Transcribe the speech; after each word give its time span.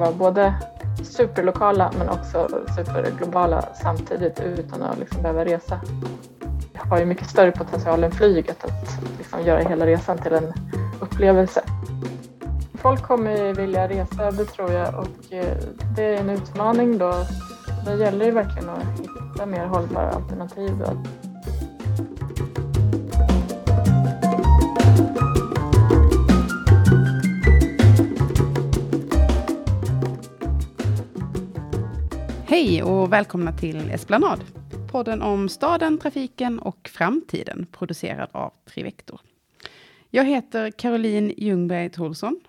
vara 0.00 0.12
både 0.12 0.54
superlokala 1.02 1.92
men 1.98 2.08
också 2.08 2.48
superglobala 2.76 3.64
samtidigt 3.82 4.40
utan 4.40 4.82
att 4.82 4.98
liksom 4.98 5.22
behöva 5.22 5.44
resa. 5.44 5.80
Det 6.72 6.78
har 6.78 6.98
ju 6.98 7.04
mycket 7.04 7.30
större 7.30 7.52
potential 7.52 8.04
än 8.04 8.10
flyget 8.10 8.64
att 8.64 9.02
liksom 9.18 9.42
göra 9.42 9.60
hela 9.60 9.86
resan 9.86 10.18
till 10.18 10.32
en 10.32 10.52
upplevelse. 11.00 11.62
Folk 12.74 13.02
kommer 13.02 13.54
vilja 13.54 13.88
resa, 13.88 14.30
det 14.30 14.44
tror 14.44 14.72
jag, 14.72 14.94
och 14.94 15.32
eh, 15.32 15.56
det 15.96 16.04
är 16.04 16.20
en 16.20 16.30
utmaning 16.30 16.98
då. 16.98 17.14
Det 17.84 17.94
gäller 17.94 18.24
ju 18.24 18.30
verkligen 18.30 18.68
att 18.68 19.00
hitta 19.00 19.46
mer 19.46 19.66
hållbara 19.66 20.10
alternativ. 20.10 20.78
Då. 20.78 21.29
Hej 32.50 32.82
och 32.82 33.12
välkomna 33.12 33.52
till 33.52 33.90
Esplanad. 33.90 34.40
Podden 34.92 35.22
om 35.22 35.48
staden, 35.48 35.98
trafiken 35.98 36.58
och 36.58 36.90
framtiden 36.92 37.66
producerad 37.72 38.28
av 38.32 38.52
Trivector. 38.64 39.20
Jag 40.08 40.24
heter 40.24 40.70
Caroline 40.70 41.34
Ljungberg 41.36 41.90
Trolsson 41.90 42.40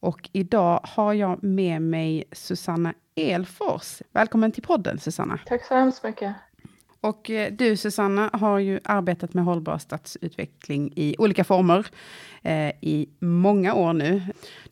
och 0.00 0.28
idag 0.32 0.80
har 0.82 1.12
jag 1.12 1.42
med 1.42 1.82
mig 1.82 2.24
Susanna 2.32 2.94
Elfors. 3.14 4.02
Välkommen 4.12 4.52
till 4.52 4.62
podden 4.62 4.98
Susanna. 4.98 5.38
Tack 5.46 5.64
så 5.64 5.74
hemskt 5.74 6.04
mycket. 6.04 6.34
Och 7.06 7.30
eh, 7.30 7.52
du 7.52 7.76
Susanna 7.76 8.30
har 8.32 8.58
ju 8.58 8.80
arbetat 8.84 9.34
med 9.34 9.44
hållbar 9.44 9.78
stadsutveckling 9.78 10.92
i 10.96 11.14
olika 11.18 11.44
former 11.44 11.86
eh, 12.42 12.68
i 12.80 13.08
många 13.18 13.74
år 13.74 13.92
nu. 13.92 14.22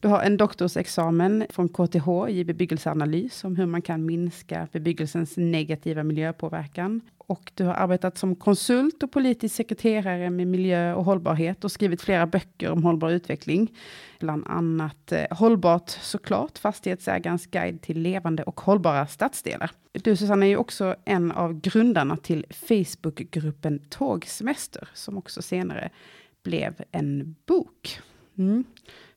Du 0.00 0.08
har 0.08 0.22
en 0.22 0.36
doktorsexamen 0.36 1.46
från 1.50 1.68
KTH 1.68 2.08
i 2.28 2.44
bebyggelseanalys 2.44 3.44
om 3.44 3.56
hur 3.56 3.66
man 3.66 3.82
kan 3.82 4.06
minska 4.06 4.68
bebyggelsens 4.72 5.36
negativa 5.36 6.02
miljöpåverkan. 6.02 7.00
Och 7.26 7.52
du 7.54 7.64
har 7.64 7.74
arbetat 7.74 8.18
som 8.18 8.36
konsult 8.36 9.02
och 9.02 9.12
politisk 9.12 9.54
sekreterare 9.54 10.30
med 10.30 10.46
miljö 10.46 10.94
och 10.94 11.04
hållbarhet 11.04 11.64
och 11.64 11.72
skrivit 11.72 12.02
flera 12.02 12.26
böcker 12.26 12.70
om 12.70 12.82
hållbar 12.82 13.10
utveckling. 13.10 13.72
Bland 14.20 14.46
annat 14.46 15.12
eh, 15.12 15.24
Hållbart 15.30 15.90
såklart, 15.90 16.58
Fastighetsägarens 16.58 17.46
guide 17.46 17.82
till 17.82 18.00
levande 18.00 18.42
och 18.42 18.60
hållbara 18.60 19.06
stadsdelar. 19.06 19.70
Du 19.92 20.16
Susanna 20.16 20.46
är 20.46 20.50
ju 20.50 20.56
också 20.56 20.96
en 21.04 21.32
av 21.32 21.60
grundarna 21.60 22.16
till 22.16 22.46
Facebookgruppen 22.50 23.78
Tågsemester, 23.78 24.88
som 24.94 25.18
också 25.18 25.42
senare 25.42 25.90
blev 26.42 26.74
en 26.90 27.36
bok. 27.46 28.00
Mm. 28.38 28.64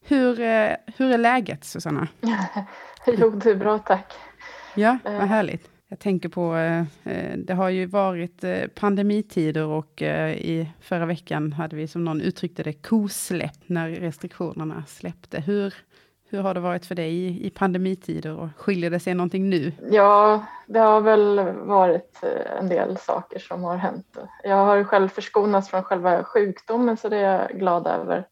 Hur, 0.01 0.39
eh, 0.39 0.71
hur 0.97 1.11
är 1.11 1.17
läget 1.17 1.65
Susanna? 1.65 2.07
jo, 3.07 3.29
det 3.29 3.49
är 3.49 3.55
bra 3.55 3.79
tack. 3.79 4.13
Ja, 4.75 4.97
vad 5.03 5.13
eh. 5.13 5.25
härligt. 5.25 5.76
Jag 5.89 5.99
tänker 5.99 6.29
på, 6.29 6.55
eh, 6.55 6.79
eh, 7.13 7.37
det 7.37 7.53
har 7.53 7.69
ju 7.69 7.85
varit 7.85 8.43
eh, 8.43 8.67
pandemitider 8.75 9.65
och 9.65 10.01
i 10.01 10.71
förra 10.81 11.05
veckan 11.05 11.53
hade 11.53 11.75
vi, 11.75 11.87
som 11.87 12.05
någon 12.05 12.21
uttryckte 12.21 12.63
det, 12.63 12.73
kosläpp 12.73 13.57
när 13.65 13.89
restriktionerna 13.89 14.83
släppte. 14.87 15.39
Hur, 15.39 15.73
hur 16.29 16.39
har 16.39 16.53
det 16.53 16.59
varit 16.59 16.85
för 16.85 16.95
dig 16.95 17.45
i 17.47 17.49
pandemitider 17.49 18.37
och 18.37 18.47
skiljer 18.57 18.89
det 18.89 18.99
sig 18.99 19.13
någonting 19.13 19.49
nu? 19.49 19.71
Ja, 19.91 20.45
det 20.65 20.79
har 20.79 21.01
väl 21.01 21.39
varit 21.55 22.23
en 22.59 22.69
del 22.69 22.97
saker 22.97 23.39
som 23.39 23.63
har 23.63 23.75
hänt. 23.75 24.17
Jag 24.43 24.65
har 24.65 24.83
själv 24.83 25.09
förskonats 25.09 25.69
från 25.69 25.83
själva 25.83 26.23
sjukdomen 26.23 26.97
så 26.97 27.09
det 27.09 27.17
är 27.17 27.39
jag 27.39 27.59
glad 27.59 27.87
över. 27.87 28.27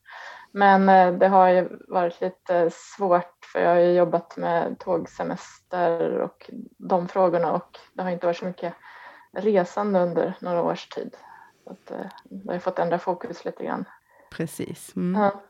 Men 0.57 0.89
eh, 0.89 1.19
det 1.19 1.27
har 1.27 1.49
ju 1.49 1.69
varit 1.87 2.21
lite 2.21 2.69
svårt 2.73 3.45
för 3.53 3.59
jag 3.59 3.69
har 3.69 3.79
ju 3.79 3.91
jobbat 3.93 4.37
med 4.37 4.79
tågsemester 4.79 6.17
och 6.17 6.51
de 6.77 7.07
frågorna 7.07 7.51
och 7.51 7.77
det 7.93 8.03
har 8.03 8.09
inte 8.09 8.25
varit 8.25 8.37
så 8.37 8.45
mycket 8.45 8.73
resande 9.33 9.99
under 9.99 10.33
några 10.39 10.63
års 10.63 10.87
tid. 10.87 11.15
Så 11.63 11.69
att, 11.69 11.91
eh, 11.91 12.07
jag 12.43 12.53
har 12.53 12.59
fått 12.59 12.79
ändra 12.79 12.99
fokus 12.99 13.45
lite 13.45 13.63
grann. 13.65 13.85
Precis. 14.31 14.95
Mm. 14.95 15.21
Ja. 15.21 15.43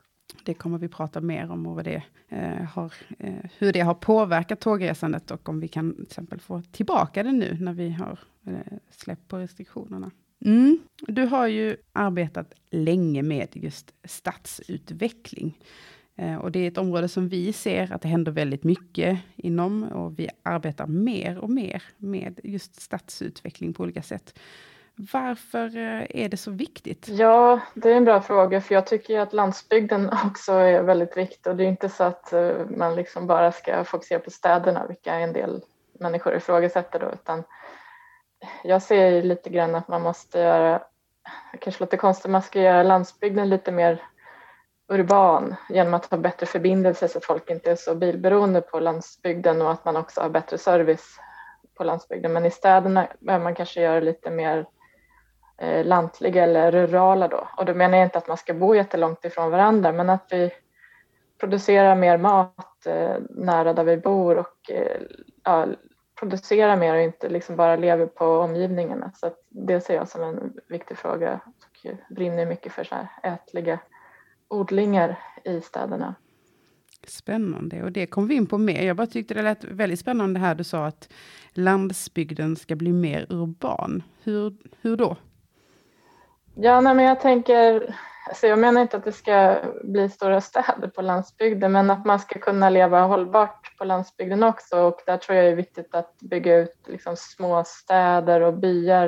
Det 0.43 0.53
kommer 0.53 0.77
vi 0.77 0.87
prata 0.87 1.21
mer 1.21 1.51
om 1.51 1.67
och 1.67 1.83
det, 1.83 2.03
eh, 2.29 2.63
har, 2.63 2.93
eh, 3.19 3.49
hur 3.57 3.73
det 3.73 3.79
har 3.79 3.93
påverkat 3.93 4.59
tågresandet 4.59 5.31
och 5.31 5.49
om 5.49 5.59
vi 5.59 5.67
kan 5.67 5.95
till 5.95 6.03
exempel 6.03 6.39
få 6.39 6.61
tillbaka 6.61 7.23
det 7.23 7.31
nu 7.31 7.57
när 7.59 7.73
vi 7.73 7.89
har 7.89 8.19
eh, 8.47 8.77
släppt 8.89 9.27
på 9.27 9.37
restriktionerna. 9.37 10.11
Mm. 10.45 10.79
Du 10.99 11.25
har 11.25 11.47
ju 11.47 11.77
arbetat 11.93 12.53
länge 12.69 13.23
med 13.23 13.47
just 13.53 13.93
stadsutveckling. 14.03 15.59
Eh, 16.15 16.35
och 16.35 16.51
det 16.51 16.59
är 16.59 16.67
ett 16.67 16.77
område 16.77 17.07
som 17.07 17.29
vi 17.29 17.53
ser 17.53 17.93
att 17.93 18.01
det 18.01 18.07
händer 18.07 18.31
väldigt 18.31 18.63
mycket 18.63 19.19
inom 19.35 19.83
och 19.83 20.19
vi 20.19 20.29
arbetar 20.43 20.87
mer 20.87 21.37
och 21.37 21.49
mer 21.49 21.83
med 21.97 22.39
just 22.43 22.81
stadsutveckling 22.81 23.73
på 23.73 23.83
olika 23.83 24.01
sätt. 24.01 24.39
Varför 24.95 25.77
eh, 25.77 26.23
är 26.23 26.29
det 26.29 26.37
så 26.37 26.51
viktigt? 26.51 27.07
Ja, 27.07 27.59
det 27.73 27.91
är 27.91 27.95
en 27.95 28.05
bra 28.05 28.21
fråga 28.21 28.61
för 28.61 28.75
jag 28.75 28.87
tycker 28.87 29.19
att 29.19 29.33
landsbygden 29.33 30.09
också 30.25 30.51
är 30.51 30.83
väldigt 30.83 31.17
viktig 31.17 31.51
och 31.51 31.57
det 31.57 31.63
är 31.63 31.69
inte 31.69 31.89
så 31.89 32.03
att 32.03 32.33
eh, 32.33 32.51
man 32.77 32.95
liksom 32.95 33.27
bara 33.27 33.51
ska 33.51 33.83
fokusera 33.83 34.19
på 34.19 34.31
städerna, 34.31 34.87
vilka 34.87 35.13
en 35.13 35.33
del 35.33 35.61
människor 35.99 36.35
ifrågasätter 36.35 36.99
då, 36.99 37.11
utan 37.13 37.43
jag 38.63 38.81
ser 38.81 39.21
lite 39.21 39.49
grann 39.49 39.75
att 39.75 39.87
man 39.87 40.01
måste 40.01 40.39
göra, 40.39 40.81
det 41.51 41.57
kanske 41.57 41.83
låter 41.83 41.97
konstigt, 41.97 42.31
man 42.31 42.41
ska 42.41 42.61
göra 42.61 42.83
landsbygden 42.83 43.49
lite 43.49 43.71
mer 43.71 44.03
urban 44.87 45.55
genom 45.69 45.93
att 45.93 46.05
ha 46.05 46.17
bättre 46.17 46.45
förbindelser 46.45 47.07
så 47.07 47.17
att 47.17 47.25
folk 47.25 47.49
inte 47.49 47.71
är 47.71 47.75
så 47.75 47.95
bilberoende 47.95 48.61
på 48.61 48.79
landsbygden 48.79 49.61
och 49.61 49.71
att 49.71 49.85
man 49.85 49.97
också 49.97 50.21
har 50.21 50.29
bättre 50.29 50.57
service 50.57 51.19
på 51.77 51.83
landsbygden. 51.83 52.33
Men 52.33 52.45
i 52.45 52.51
städerna 52.51 53.07
behöver 53.19 53.43
man 53.43 53.55
kanske 53.55 53.81
göra 53.81 53.99
lite 53.99 54.29
mer 54.29 54.65
eh, 55.57 55.85
lantliga 55.85 56.43
eller 56.43 56.71
rurala 56.71 57.27
då. 57.27 57.47
Och 57.57 57.65
då 57.65 57.73
menar 57.73 57.97
jag 57.97 58.05
inte 58.05 58.17
att 58.17 58.27
man 58.27 58.37
ska 58.37 58.53
bo 58.53 58.75
jättelångt 58.75 59.25
ifrån 59.25 59.51
varandra 59.51 59.91
men 59.91 60.09
att 60.09 60.27
vi 60.29 60.51
producerar 61.39 61.95
mer 61.95 62.17
mat 62.17 62.85
eh, 62.85 63.15
nära 63.29 63.73
där 63.73 63.83
vi 63.83 63.97
bor 63.97 64.37
och 64.37 64.71
eh, 64.71 65.01
ja, 65.43 65.67
producera 66.19 66.75
mer 66.75 66.95
och 66.95 67.01
inte 67.01 67.29
liksom 67.29 67.55
bara 67.55 67.75
lever 67.75 68.05
på 68.05 68.25
omgivningarna. 68.25 69.11
Så 69.15 69.31
det 69.49 69.81
ser 69.81 69.95
jag 69.95 70.07
som 70.07 70.23
en 70.23 70.53
viktig 70.67 70.97
fråga 70.97 71.39
och 71.45 71.87
brinner 72.15 72.45
mycket 72.45 72.71
för 72.71 72.83
så 72.83 72.95
här 72.95 73.33
ätliga 73.33 73.79
odlingar 74.47 75.19
i 75.43 75.61
städerna. 75.61 76.15
Spännande, 77.07 77.83
och 77.83 77.91
det 77.91 78.07
kom 78.07 78.27
vi 78.27 78.35
in 78.35 78.47
på 78.47 78.57
mer. 78.57 78.85
Jag 78.85 78.97
bara 78.97 79.07
tyckte 79.07 79.33
det 79.33 79.41
lät 79.41 79.63
väldigt 79.63 79.99
spännande 79.99 80.39
här 80.39 80.55
du 80.55 80.63
sa 80.63 80.85
att 80.85 81.09
landsbygden 81.51 82.55
ska 82.55 82.75
bli 82.75 82.91
mer 82.91 83.25
urban. 83.29 84.03
Hur, 84.23 84.55
hur 84.81 84.97
då? 84.97 85.17
Ja, 86.57 86.81
nej, 86.81 86.95
men 86.95 87.05
jag 87.05 87.19
tänker 87.19 87.95
Alltså 88.27 88.47
jag 88.47 88.59
menar 88.59 88.81
inte 88.81 88.97
att 88.97 89.03
det 89.03 89.11
ska 89.11 89.57
bli 89.83 90.09
stora 90.09 90.41
städer 90.41 90.87
på 90.87 91.01
landsbygden, 91.01 91.71
men 91.71 91.89
att 91.89 92.05
man 92.05 92.19
ska 92.19 92.39
kunna 92.39 92.69
leva 92.69 93.01
hållbart 93.01 93.77
på 93.77 93.85
landsbygden 93.85 94.43
också. 94.43 94.81
Och 94.81 95.01
där 95.05 95.17
tror 95.17 95.35
jag 95.35 95.45
det 95.45 95.51
är 95.51 95.55
viktigt 95.55 95.95
att 95.95 96.19
bygga 96.19 96.55
ut 96.55 96.77
liksom 96.87 97.15
små 97.17 97.63
städer 97.63 98.41
och 98.41 98.53
byar 98.53 99.05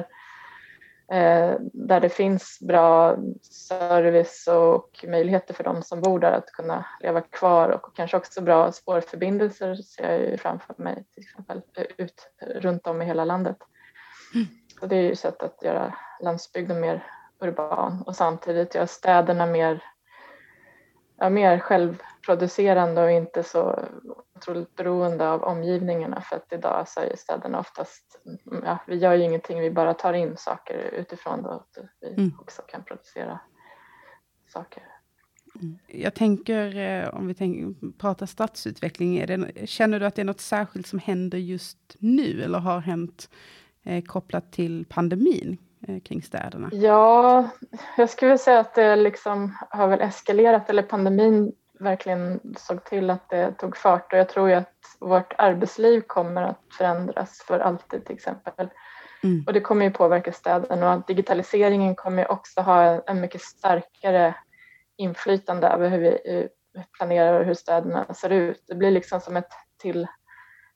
eh, 1.11 1.55
där 1.73 1.99
det 1.99 2.09
finns 2.09 2.59
bra 2.61 3.17
service 3.51 4.47
och 4.47 5.05
möjligheter 5.07 5.53
för 5.53 5.63
de 5.63 5.83
som 5.83 6.01
bor 6.01 6.19
där 6.19 6.31
att 6.31 6.51
kunna 6.51 6.85
leva 7.01 7.21
kvar 7.21 7.69
och 7.69 7.95
kanske 7.95 8.17
också 8.17 8.41
bra 8.41 8.71
spårförbindelser 8.71 9.75
ser 9.75 10.11
jag 10.11 10.21
ju 10.21 10.37
framför 10.37 10.75
mig 10.77 11.05
till 11.13 11.23
exempel 11.23 11.61
ut 11.97 12.29
runt 12.39 12.87
om 12.87 13.01
i 13.01 13.05
hela 13.05 13.25
landet. 13.25 13.57
Mm. 14.35 14.47
Och 14.81 14.87
det 14.87 14.95
är 14.95 15.01
ju 15.01 15.15
sätt 15.15 15.43
att 15.43 15.63
göra 15.63 15.93
landsbygden 16.21 16.79
mer 16.79 17.16
urban 17.39 18.01
och 18.01 18.15
samtidigt 18.15 18.75
göra 18.75 18.87
städerna 18.87 19.45
mer, 19.45 19.83
ja, 21.17 21.29
mer 21.29 21.59
självproducerande 21.59 23.03
och 23.03 23.11
inte 23.11 23.43
så 23.43 23.79
otroligt 24.35 24.75
beroende 24.75 25.29
av 25.29 25.43
omgivningarna 25.43 26.21
för 26.21 26.35
att 26.35 26.53
idag 26.53 26.87
så 26.87 26.99
är 26.99 27.15
städerna 27.15 27.59
oftast, 27.59 28.21
ja, 28.63 28.77
vi 28.87 28.95
gör 28.95 29.13
ju 29.13 29.23
ingenting, 29.23 29.59
vi 29.59 29.71
bara 29.71 29.93
tar 29.93 30.13
in 30.13 30.37
saker 30.37 30.77
utifrån 30.93 31.43
då, 31.43 31.49
att 31.49 31.77
vi 32.01 32.13
mm. 32.13 32.31
också 32.39 32.61
kan 32.61 32.83
producera 32.83 33.39
saker. 34.47 34.83
Mm. 35.61 35.77
Jag 35.87 36.13
tänker, 36.13 36.77
eh, 36.77 37.09
om 37.09 37.27
vi 37.27 37.33
tänker, 37.33 37.91
pratar 37.91 38.25
stadsutveckling, 38.25 39.25
det, 39.25 39.69
känner 39.69 39.99
du 39.99 40.05
att 40.05 40.15
det 40.15 40.21
är 40.21 40.25
något 40.25 40.41
särskilt 40.41 40.87
som 40.87 40.99
händer 40.99 41.37
just 41.37 41.95
nu 41.99 42.41
eller 42.43 42.59
har 42.59 42.79
hänt 42.79 43.29
eh, 43.83 44.03
kopplat 44.03 44.51
till 44.51 44.85
pandemin? 44.89 45.57
Eh, 45.87 45.99
kring 45.99 46.21
städerna? 46.21 46.69
Ja, 46.71 47.49
jag 47.97 48.09
skulle 48.09 48.37
säga 48.37 48.59
att 48.59 48.75
det 48.75 48.95
liksom 48.95 49.57
har 49.69 49.87
väl 49.87 50.01
eskalerat, 50.01 50.69
eller 50.69 50.83
pandemin 50.83 51.53
verkligen 51.79 52.39
såg 52.57 52.83
till 52.83 53.09
att 53.09 53.29
det 53.29 53.51
tog 53.51 53.77
fart 53.77 54.13
och 54.13 54.19
jag 54.19 54.29
tror 54.29 54.49
ju 54.49 54.55
att 54.55 54.73
vårt 54.99 55.33
arbetsliv 55.37 56.01
kommer 56.01 56.43
att 56.43 56.61
förändras 56.77 57.43
för 57.47 57.59
alltid 57.59 58.05
till 58.05 58.15
exempel. 58.15 58.69
Mm. 59.23 59.43
Och 59.47 59.53
det 59.53 59.61
kommer 59.61 59.85
ju 59.85 59.91
påverka 59.91 60.31
städerna 60.31 60.93
och 60.93 61.03
digitaliseringen 61.07 61.95
kommer 61.95 62.31
också 62.31 62.61
ha 62.61 62.81
en 62.83 63.21
mycket 63.21 63.41
starkare 63.41 64.35
inflytande 64.97 65.67
över 65.67 65.89
hur 65.89 65.99
vi 65.99 66.47
planerar 66.97 67.39
och 67.39 67.45
hur 67.45 67.53
städerna 67.53 68.13
ser 68.13 68.29
ut. 68.29 68.63
Det 68.67 68.75
blir 68.75 68.91
liksom 68.91 69.19
som 69.21 69.37
ett 69.37 69.51
till 69.77 70.07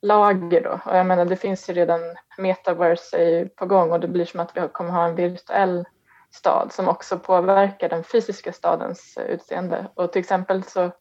lager 0.01 0.61
då. 0.61 0.79
Och 0.85 0.97
jag 0.97 1.05
menar, 1.05 1.25
det 1.25 1.35
finns 1.35 1.69
ju 1.69 1.73
redan 1.73 1.99
metaverse 2.37 3.49
på 3.55 3.65
gång 3.65 3.91
och 3.91 3.99
det 3.99 4.07
blir 4.07 4.25
som 4.25 4.39
att 4.39 4.57
vi 4.57 4.67
kommer 4.71 4.91
ha 4.91 5.05
en 5.05 5.15
virtuell 5.15 5.85
stad 6.31 6.71
som 6.71 6.87
också 6.87 7.19
påverkar 7.19 7.89
den 7.89 8.03
fysiska 8.03 8.53
stadens 8.53 9.17
eh, 9.17 9.25
utseende. 9.25 9.87
Och 9.93 10.11
till 10.11 10.19
exempel 10.19 10.63
så 10.63 10.91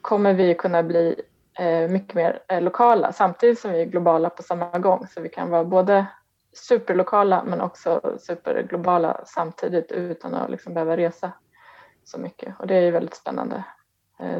kommer 0.00 0.34
vi 0.34 0.54
kunna 0.54 0.82
bli 0.82 1.20
eh, 1.58 1.90
mycket 1.90 2.14
mer 2.14 2.42
eh, 2.48 2.62
lokala 2.62 3.12
samtidigt 3.12 3.60
som 3.60 3.72
vi 3.72 3.80
är 3.80 3.86
globala 3.86 4.30
på 4.30 4.42
samma 4.42 4.78
gång. 4.78 5.06
Så 5.06 5.20
vi 5.20 5.28
kan 5.28 5.50
vara 5.50 5.64
både 5.64 6.06
superlokala 6.52 7.44
men 7.44 7.60
också 7.60 8.16
superglobala 8.18 9.20
samtidigt 9.26 9.92
utan 9.92 10.34
att 10.34 10.50
liksom 10.50 10.74
behöva 10.74 10.96
resa 10.96 11.32
så 12.04 12.18
mycket. 12.18 12.54
Och 12.58 12.66
det 12.66 12.74
är 12.74 12.80
ju 12.80 12.90
väldigt 12.90 13.16
spännande. 13.16 13.64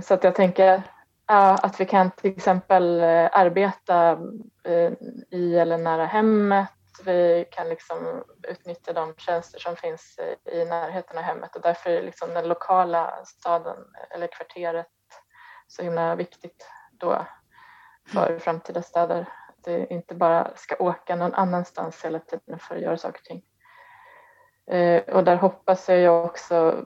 Så 0.03 0.15
att 0.15 0.25
jag 0.25 0.35
tänker 0.35 0.83
ja, 1.27 1.59
att 1.63 1.81
vi 1.81 1.87
kan 1.87 2.11
till 2.11 2.31
exempel 2.31 3.01
eh, 3.01 3.29
arbeta 3.33 4.19
eh, 4.65 4.93
i 5.31 5.59
eller 5.59 5.79
nära 5.79 6.07
hemmet. 6.07 6.69
Vi 7.05 7.49
kan 7.51 7.69
liksom 7.69 8.25
utnyttja 8.49 8.93
de 8.93 9.15
tjänster 9.17 9.59
som 9.59 9.77
finns 9.77 10.19
i 10.53 10.65
närheten 10.65 11.19
av 11.19 11.25
hemmet 11.25 11.57
och 11.57 11.63
därför 11.63 11.91
är 11.91 12.03
liksom 12.03 12.35
den 12.35 12.49
lokala 12.49 13.25
staden 13.25 13.77
eller 14.11 14.27
kvarteret 14.27 14.87
så 15.67 15.83
himla 15.83 16.15
viktigt 16.15 16.69
då 16.91 17.27
för 18.13 18.39
framtida 18.39 18.83
städer. 18.83 19.21
Att 19.21 19.65
det 19.65 19.93
inte 19.93 20.15
bara 20.15 20.51
ska 20.57 20.77
åka 20.77 21.17
någon 21.17 21.35
annanstans 21.35 22.05
hela 22.05 22.19
tiden 22.19 22.59
för 22.59 22.77
att 22.77 22.83
göra 22.83 22.97
saker 22.97 23.21
och 23.21 23.25
ting. 23.25 23.43
Och 25.15 25.25
där 25.25 25.37
hoppas 25.37 25.89
jag 25.89 26.25
också, 26.25 26.85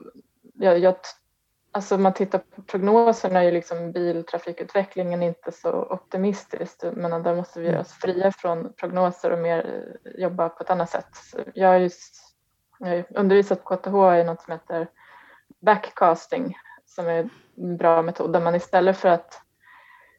jag, 0.53 0.79
jag 0.79 0.95
Alltså 1.71 1.97
man 1.97 2.13
tittar 2.13 2.39
på 2.39 2.61
prognoserna 2.61 3.39
är 3.39 3.43
ju 3.43 3.51
liksom 3.51 3.91
biltrafikutvecklingen 3.91 5.23
inte 5.23 5.51
så 5.51 5.71
optimistisk. 5.71 6.83
Men 6.93 7.23
där 7.23 7.35
måste 7.35 7.59
vi 7.59 7.67
göra 7.67 7.79
oss 7.79 7.93
fria 7.93 8.31
från 8.31 8.73
prognoser 8.73 9.31
och 9.31 9.39
mer 9.39 9.85
jobba 10.17 10.49
på 10.49 10.63
ett 10.63 10.69
annat 10.69 10.89
sätt. 10.89 11.17
Jag 11.53 11.67
har 11.67 11.77
ju 11.77 11.89
undervisat 13.15 13.63
på 13.63 13.75
KTH 13.75 14.19
i 14.21 14.23
något 14.23 14.41
som 14.41 14.51
heter 14.51 14.87
backcasting 15.61 16.55
som 16.85 17.07
är 17.07 17.29
en 17.57 17.77
bra 17.77 18.01
metod 18.01 18.33
där 18.33 18.41
man 18.41 18.55
istället 18.55 18.97
för 18.97 19.09
att 19.09 19.41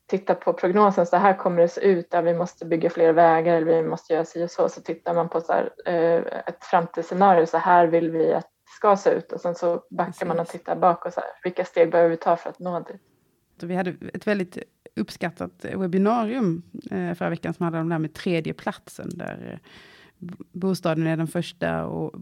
titta 0.07 0.35
på 0.35 0.53
prognosen, 0.53 1.07
så 1.07 1.17
här 1.17 1.37
kommer 1.37 1.63
det 1.63 1.69
se 1.69 1.81
ut, 1.81 2.11
där 2.11 2.23
vi 2.23 2.35
måste 2.35 2.67
bygga 2.67 2.91
fler 2.91 3.13
vägar 3.13 3.57
eller 3.57 3.83
vi 3.83 3.83
måste 3.83 4.13
göra 4.13 4.25
si 4.25 4.45
och 4.45 4.51
så, 4.51 4.69
så 4.69 4.81
tittar 4.81 5.15
man 5.15 5.29
på 5.29 5.41
så 5.41 5.53
här, 5.53 5.73
eh, 5.87 6.39
ett 6.47 6.65
framtidsscenario, 6.65 7.47
så 7.47 7.59
här 7.59 7.87
vill 7.87 8.11
vi 8.11 8.33
att 8.33 8.51
ska 8.81 8.97
se 8.97 9.11
ut 9.11 9.33
och 9.33 9.41
sen 9.41 9.55
så 9.55 9.83
backar 9.91 10.13
Precis. 10.13 10.29
man 10.29 10.41
och 10.41 10.49
tittar 10.49 10.77
bak 10.77 11.07
och 11.07 11.13
så 11.13 11.21
här, 11.21 11.31
vilka 11.45 11.65
steg 11.65 11.91
behöver 11.91 12.11
vi 12.11 12.17
ta 12.17 12.37
för 12.37 12.51
att 12.51 12.59
nå 12.59 12.81
dit. 12.81 13.01
Vi 13.63 13.75
hade 13.75 13.95
ett 14.15 14.27
väldigt 14.27 14.59
uppskattat 14.97 15.65
webbinarium 15.65 16.63
eh, 16.91 17.15
förra 17.15 17.31
veckan 17.31 17.55
som 17.55 17.65
handlade 17.65 17.83
om 17.83 17.89
det 17.89 17.95
här 17.95 18.01
med 18.01 18.15
tredje 18.15 18.53
platsen 18.53 19.09
där 19.15 19.53
eh, 19.53 19.59
bostaden 20.53 21.07
är 21.07 21.17
den 21.17 21.27
första 21.27 21.87
och 21.87 22.15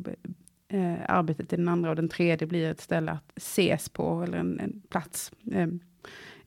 eh, 0.69 0.95
arbetet 1.09 1.53
är 1.53 1.57
den 1.57 1.69
andra 1.69 1.91
och 1.91 1.97
den 1.97 2.09
tredje 2.09 2.47
blir 2.47 2.71
ett 2.71 2.81
ställe 2.81 3.13
att 3.13 3.33
ses 3.37 3.89
på 3.89 4.23
eller 4.23 4.39
en, 4.39 4.61
en 4.61 4.83
plats. 4.89 5.33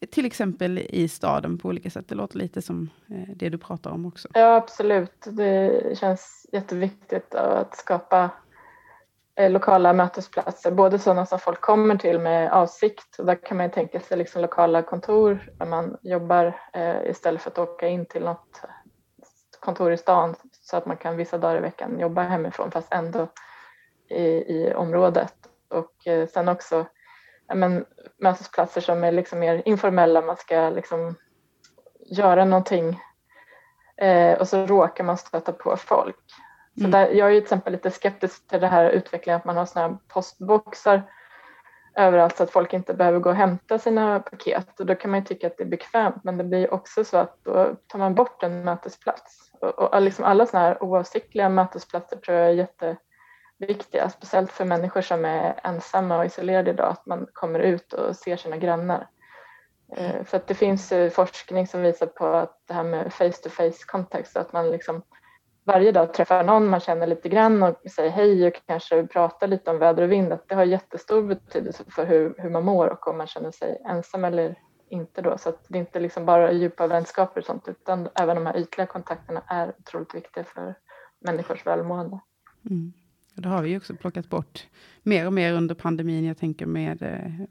till 0.10 0.26
exempel 0.26 0.80
i 0.80 1.08
staden 1.08 1.58
på 1.58 1.68
olika 1.68 1.90
sätt. 1.90 2.08
Det 2.08 2.16
låter 2.16 2.38
lite 2.38 2.62
som 2.62 2.90
det 3.36 3.50
du 3.50 3.58
pratar 3.58 3.92
om 3.92 4.06
också. 4.06 4.28
Ja, 4.34 4.56
absolut. 4.56 5.28
Det 5.32 5.98
känns 5.98 6.46
jätteviktigt 6.52 7.36
att 7.36 7.78
skapa 7.78 8.30
Eh, 9.36 9.52
lokala 9.52 9.94
mötesplatser, 9.94 10.72
både 10.72 11.00
sådana 11.00 11.26
som 11.26 11.40
folk 11.40 11.62
kommer 11.62 11.96
till 11.96 12.20
med 12.20 12.52
avsikt 12.52 13.20
och 13.20 13.26
där 13.26 13.36
kan 13.36 13.58
man 13.58 13.72
tänka 13.72 14.00
sig 14.00 14.18
liksom 14.18 14.42
lokala 14.42 14.82
kontor 14.82 15.52
där 15.58 15.66
man 15.66 15.98
jobbar 16.02 16.60
eh, 16.74 17.10
istället 17.10 17.42
för 17.42 17.52
att 17.52 17.60
åka 17.60 17.88
in 17.88 18.06
till 18.06 18.24
något 18.24 18.62
kontor 19.60 19.92
i 19.92 19.98
stan 19.98 20.36
så 20.52 20.78
att 20.78 20.86
man 20.86 20.98
kan 20.98 21.18
vissa 21.18 21.38
dagar 21.38 21.58
i 21.58 21.62
veckan 21.62 22.00
jobba 22.00 22.22
hemifrån 22.22 22.72
fast 22.72 22.94
ändå 22.94 23.28
i, 24.10 24.24
i 24.24 24.74
området. 24.74 25.34
Och 25.70 26.08
eh, 26.08 26.28
sen 26.28 26.48
också 26.48 26.86
ja, 27.48 27.56
men, 27.56 27.86
mötesplatser 28.18 28.82
som 28.82 29.04
är 29.04 29.12
liksom 29.12 29.40
mer 29.40 29.62
informella, 29.66 30.22
man 30.22 30.38
ska 30.38 30.70
liksom 30.70 31.16
göra 32.00 32.46
någonting 32.46 33.00
eh, 33.98 34.40
och 34.40 34.48
så 34.48 34.66
råkar 34.66 35.04
man 35.04 35.18
stöta 35.18 35.54
på 35.54 35.78
folk. 35.78 36.26
Så 36.74 36.80
mm. 36.80 36.92
där, 36.92 37.10
jag 37.10 37.28
är 37.28 37.32
ju 37.32 37.40
till 37.40 37.46
exempel 37.46 37.74
lite 37.74 37.92
skeptisk 37.92 38.48
till 38.48 38.62
det 38.62 38.68
här 38.68 38.90
utvecklingen 38.90 39.38
att 39.40 39.46
man 39.46 39.58
har 39.58 39.66
sådana 39.66 39.88
här 39.88 39.98
postboxar 40.08 41.04
överallt 41.96 42.38
så 42.38 42.44
att 42.44 42.52
folk 42.52 42.74
inte 42.74 42.94
behöver 42.94 43.20
gå 43.20 43.30
och 43.30 43.36
hämta 43.36 43.80
sina 43.80 44.20
paket 44.20 44.80
och 44.80 44.86
då 44.86 44.96
kan 44.96 45.12
man 45.12 45.20
ju 45.20 45.26
tycka 45.26 45.48
att 45.48 45.58
det 45.58 45.64
är 45.64 45.68
bekvämt 45.68 46.24
men 46.24 46.38
det 46.38 46.44
blir 46.44 46.74
också 46.74 47.04
så 47.04 47.18
att 47.18 47.44
då 47.44 47.76
tar 47.88 48.00
man 48.00 48.16
bort 48.16 48.44
en 48.44 48.64
mötesplats 48.64 49.52
och, 49.62 49.94
och 49.94 50.02
liksom 50.02 50.26
alla 50.26 50.46
sådana 50.46 50.68
här 50.68 50.84
oavsiktliga 50.84 51.50
mötesplatser 51.50 52.18
tror 52.18 52.38
jag 52.38 52.50
är 52.50 52.54
jätteviktiga, 53.60 54.10
speciellt 54.10 54.52
för 54.52 54.66
människor 54.66 55.02
som 55.02 55.26
är 55.26 55.60
ensamma 55.64 56.18
och 56.18 56.26
isolerade 56.26 56.72
idag, 56.72 56.90
att 56.90 57.06
man 57.06 57.28
kommer 57.34 57.60
ut 57.60 57.94
och 57.94 58.16
ser 58.16 58.38
sina 58.38 58.58
grannar. 58.58 59.08
Mm. 59.98 60.26
För 60.26 60.38
att 60.38 60.48
det 60.48 60.56
finns 60.56 60.94
forskning 61.12 61.68
som 61.68 61.82
visar 61.82 62.06
på 62.06 62.26
att 62.26 62.62
det 62.68 62.74
här 62.74 62.84
med 62.84 63.14
face 63.14 63.32
to 63.44 63.50
face 63.50 63.86
kontext, 63.88 64.38
att 64.38 64.54
man 64.54 64.72
liksom 64.72 65.04
varje 65.64 65.92
dag 65.92 66.14
träffar 66.14 66.44
någon 66.44 66.68
man 66.68 66.80
känner 66.80 67.08
lite 67.08 67.30
grann 67.30 67.64
och 67.64 67.76
säger 67.96 68.12
hej 68.12 68.48
och 68.48 68.54
kanske 68.66 69.08
pratar 69.08 69.48
lite 69.48 69.72
om 69.72 69.80
väder 69.80 70.04
och 70.04 70.12
vind, 70.12 70.34
att 70.34 70.50
det 70.50 70.56
har 70.56 70.64
jättestor 70.64 71.24
betydelse 71.24 71.84
för 71.88 72.06
hur, 72.06 72.36
hur 72.38 72.50
man 72.50 72.66
mår 72.66 72.88
och 72.88 73.08
om 73.08 73.18
man 73.18 73.28
känner 73.28 73.52
sig 73.52 73.82
ensam 73.86 74.26
eller 74.26 74.56
inte 74.90 75.22
då. 75.22 75.38
Så 75.38 75.50
att 75.50 75.66
det 75.68 75.78
är 75.78 75.80
inte 75.80 76.00
liksom 76.00 76.26
bara 76.26 76.52
djupa 76.52 76.88
vänskaper 76.88 77.42
och 77.42 77.46
sånt 77.46 77.68
utan 77.68 78.10
även 78.16 78.36
de 78.36 78.46
här 78.46 78.58
ytliga 78.58 78.88
kontakterna 78.88 79.44
är 79.48 79.74
otroligt 79.80 80.16
viktiga 80.16 80.44
för 80.44 80.76
människors 81.20 81.66
välmående. 81.66 82.20
Mm. 82.70 82.94
Och 83.36 83.42
det 83.42 83.50
har 83.50 83.62
vi 83.62 83.70
ju 83.70 83.78
också 83.78 83.96
plockat 83.96 84.30
bort 84.30 84.68
mer 85.04 85.26
och 85.26 85.34
mer 85.34 85.54
under 85.54 85.76
pandemin. 85.76 86.26
Jag 86.26 86.38
tänker 86.38 86.66
med 86.66 87.02
eh, 87.02 87.46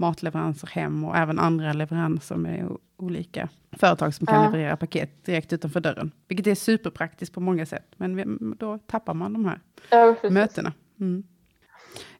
matleveranser 0.00 0.68
hem 0.68 1.04
och 1.04 1.16
även 1.16 1.38
andra 1.38 1.72
leveranser 1.72 2.36
med 2.36 2.76
olika 2.96 3.48
företag 3.72 4.14
som 4.14 4.26
kan 4.26 4.36
ja. 4.36 4.44
leverera 4.44 4.76
paket 4.76 5.24
direkt 5.24 5.52
utanför 5.52 5.80
dörren. 5.80 6.10
Vilket 6.28 6.46
är 6.46 6.54
superpraktiskt 6.54 7.34
på 7.34 7.40
många 7.40 7.66
sätt, 7.66 7.86
men 7.96 8.54
då 8.58 8.78
tappar 8.78 9.14
man 9.14 9.32
de 9.32 9.44
här 9.44 9.60
ja, 9.90 10.16
mötena. 10.30 10.72
Mm. 11.00 11.22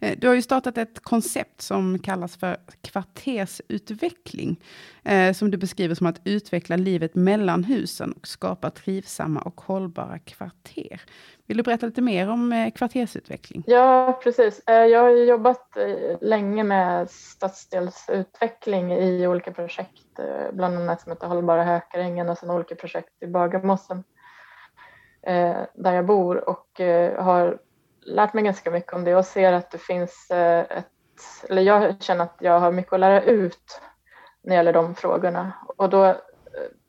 Eh, 0.01 0.19
du 0.19 0.29
har 0.29 0.35
ju 0.35 0.43
startat 0.43 0.79
ett 0.79 1.01
koncept 1.01 1.61
som 1.63 1.99
kallas 1.99 2.37
för 2.37 2.57
kvartersutveckling, 2.83 4.61
eh, 5.05 5.33
som 5.33 5.51
du 5.51 5.59
beskriver 5.59 5.95
som 5.95 6.07
att 6.07 6.21
utveckla 6.25 6.77
livet 6.77 7.15
mellan 7.15 7.65
husen 7.65 8.13
och 8.13 8.27
skapa 8.27 8.71
trivsamma 8.71 9.41
och 9.41 9.61
hållbara 9.61 10.19
kvarter. 10.19 11.01
Vill 11.47 11.57
du 11.57 11.63
berätta 11.63 11.87
lite 11.87 12.03
mer 12.03 12.31
om 12.31 12.53
eh, 12.53 12.71
kvartersutveckling? 12.71 13.65
Ja, 13.67 14.21
precis. 14.23 14.63
Eh, 14.67 14.75
jag 14.75 15.01
har 15.01 15.11
jobbat 15.11 15.77
eh, 15.77 16.19
länge 16.21 16.65
med 16.65 17.11
stadsdelsutveckling 17.11 18.93
i 18.93 19.27
olika 19.27 19.53
projekt, 19.53 20.21
bland 20.53 20.77
annat 20.77 21.01
som 21.01 21.13
heter 21.13 21.27
Hållbara 21.27 21.65
Hökarängen 21.65 22.29
och 22.29 22.39
sen 22.39 22.51
olika 22.51 22.75
projekt 22.75 23.23
i 23.23 23.27
Bagarmossen 23.27 24.05
där 25.75 25.93
jag 25.93 26.07
bor 26.07 26.49
och 26.49 26.81
har 27.25 27.59
lärt 28.11 28.35
mig 28.35 28.45
ganska 28.45 28.71
mycket 28.71 28.93
om 28.93 29.05
det 29.05 29.17
och 29.17 29.25
ser 29.25 29.53
att 29.53 29.71
det 29.71 29.79
finns 29.79 30.31
eh, 30.31 30.61
ett, 30.61 30.87
eller 31.49 31.63
jag 31.63 32.03
känner 32.03 32.25
att 32.25 32.37
jag 32.41 32.61
har 32.61 32.73
mycket 32.73 32.93
att 32.93 33.01
lära 33.01 33.23
ut 33.23 33.81
när 34.43 34.51
det 34.51 34.57
gäller 34.57 34.73
de 34.73 34.95
frågorna. 34.95 35.53
Och 35.77 35.91
då 35.91 36.05
eh, 36.05 36.15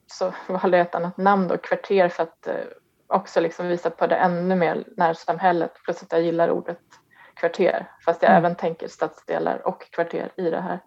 så 0.08 0.34
valde 0.48 0.78
jag 0.78 0.88
ett 0.88 0.96
annat 0.96 1.18
namn 1.18 1.48
då, 1.48 1.58
kvarter, 1.58 2.10
för 2.10 2.24
att 2.24 2.48
eh, 2.48 2.56
också 3.08 3.40
liksom 3.40 3.68
visa 3.68 3.90
på 3.90 4.08
det 4.08 4.16
ännu 4.16 4.56
mer 4.56 4.84
närsamhället, 4.98 5.72
plus 5.86 6.04
att 6.04 6.12
jag 6.12 6.22
gillar 6.22 6.50
ordet 6.50 6.80
kvarter, 7.34 7.92
fast 8.06 8.22
jag 8.22 8.32
mm. 8.32 8.46
även 8.46 8.56
tänker 8.56 8.88
stadsdelar 8.88 9.68
och 9.68 9.82
kvarter 9.92 10.32
i 10.36 10.50
det 10.50 10.62
här. 10.62 10.80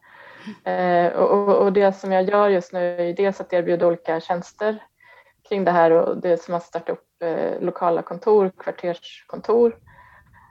Eh, 0.64 1.12
och, 1.12 1.56
och, 1.56 1.72
det 1.72 1.92
som 1.92 2.12
jag 2.12 2.24
gör 2.24 2.48
just 2.48 2.72
nu 2.72 2.96
är 3.00 3.12
dels 3.12 3.40
att 3.40 3.52
erbjuda 3.52 3.86
olika 3.86 4.20
tjänster 4.20 4.82
kring 5.48 5.64
det 5.64 5.70
här 5.70 5.90
och 5.90 6.16
det 6.16 6.42
som 6.42 6.54
att 6.54 6.62
starta 6.62 6.92
upp 6.92 7.22
eh, 7.22 7.60
lokala 7.60 8.02
kontor, 8.02 8.52
kvarterskontor 8.58 9.76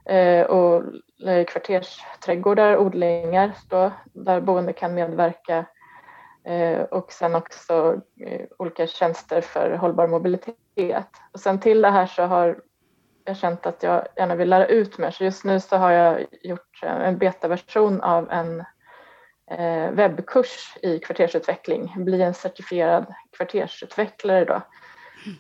Eh, 0.06 0.46
och 0.46 0.84
kvartersträdgårdar, 1.48 2.78
odlingar 2.78 3.52
då, 3.68 3.92
där 4.14 4.42
boende 4.42 4.74
kan 4.74 4.94
medverka 4.94 5.66
eh, 6.46 6.82
och 6.82 7.12
sen 7.12 7.36
också 7.36 8.02
eh, 8.20 8.42
olika 8.58 8.88
tjänster 8.88 9.42
för 9.42 9.72
hållbar 9.72 10.08
mobilitet. 10.08 11.10
Och 11.34 11.40
sen 11.40 11.60
till 11.60 11.82
det 11.82 11.90
här 11.90 12.06
så 12.06 12.24
har 12.24 12.60
jag 13.26 13.38
känt 13.38 13.66
att 13.66 13.84
jag 13.84 14.08
gärna 14.16 14.36
vill 14.36 14.50
lära 14.50 14.66
ut 14.66 14.98
mer. 14.98 15.12
Så 15.12 15.24
just 15.24 15.44
nu 15.44 15.60
så 15.60 15.78
har 15.78 15.92
jag 15.92 16.26
gjort 16.42 16.84
en 16.84 17.18
betaversion 17.18 18.02
av 18.02 18.32
en 18.32 18.60
eh, 19.52 19.92
webbkurs 19.92 20.78
i 20.82 21.00
kvartersutveckling, 21.00 21.94
bli 21.96 22.22
en 22.22 22.34
certifierad 22.34 23.14
kvartersutvecklare 23.38 24.46
då. 24.46 24.54
Eh, 24.54 24.62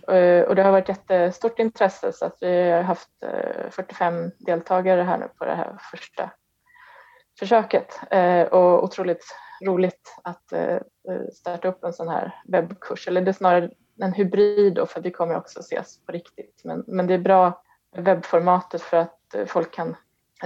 Eh, 0.07 0.43
och 0.43 0.55
det 0.55 0.63
har 0.63 0.71
varit 0.71 0.89
jättestort 0.89 1.59
intresse 1.59 2.13
så 2.13 2.25
att 2.25 2.37
vi 2.41 2.71
har 2.71 2.81
haft 2.81 3.09
eh, 3.23 3.69
45 3.69 4.31
deltagare 4.39 5.01
här 5.01 5.17
nu 5.17 5.27
på 5.37 5.45
det 5.45 5.55
här 5.55 5.77
första 5.91 6.29
försöket 7.39 7.99
eh, 8.11 8.41
och 8.41 8.83
otroligt 8.83 9.25
roligt 9.65 10.15
att 10.23 10.53
starta 11.33 11.67
upp 11.67 11.83
en 11.83 11.93
sån 11.93 12.07
här 12.07 12.35
webbkurs. 12.45 13.07
Eller 13.07 13.21
det 13.21 13.31
är 13.31 13.33
snarare 13.33 13.69
en 14.01 14.13
hybrid 14.13 14.73
då, 14.73 14.85
för 14.85 15.01
vi 15.01 15.11
kommer 15.11 15.35
också 15.35 15.59
ses 15.59 16.05
på 16.05 16.11
riktigt. 16.11 16.61
Men, 16.63 16.83
men 16.87 17.07
det 17.07 17.13
är 17.13 17.17
bra 17.17 17.63
webbformatet 17.95 18.81
för 18.81 18.97
att 18.97 19.35
folk 19.47 19.71
kan 19.71 19.95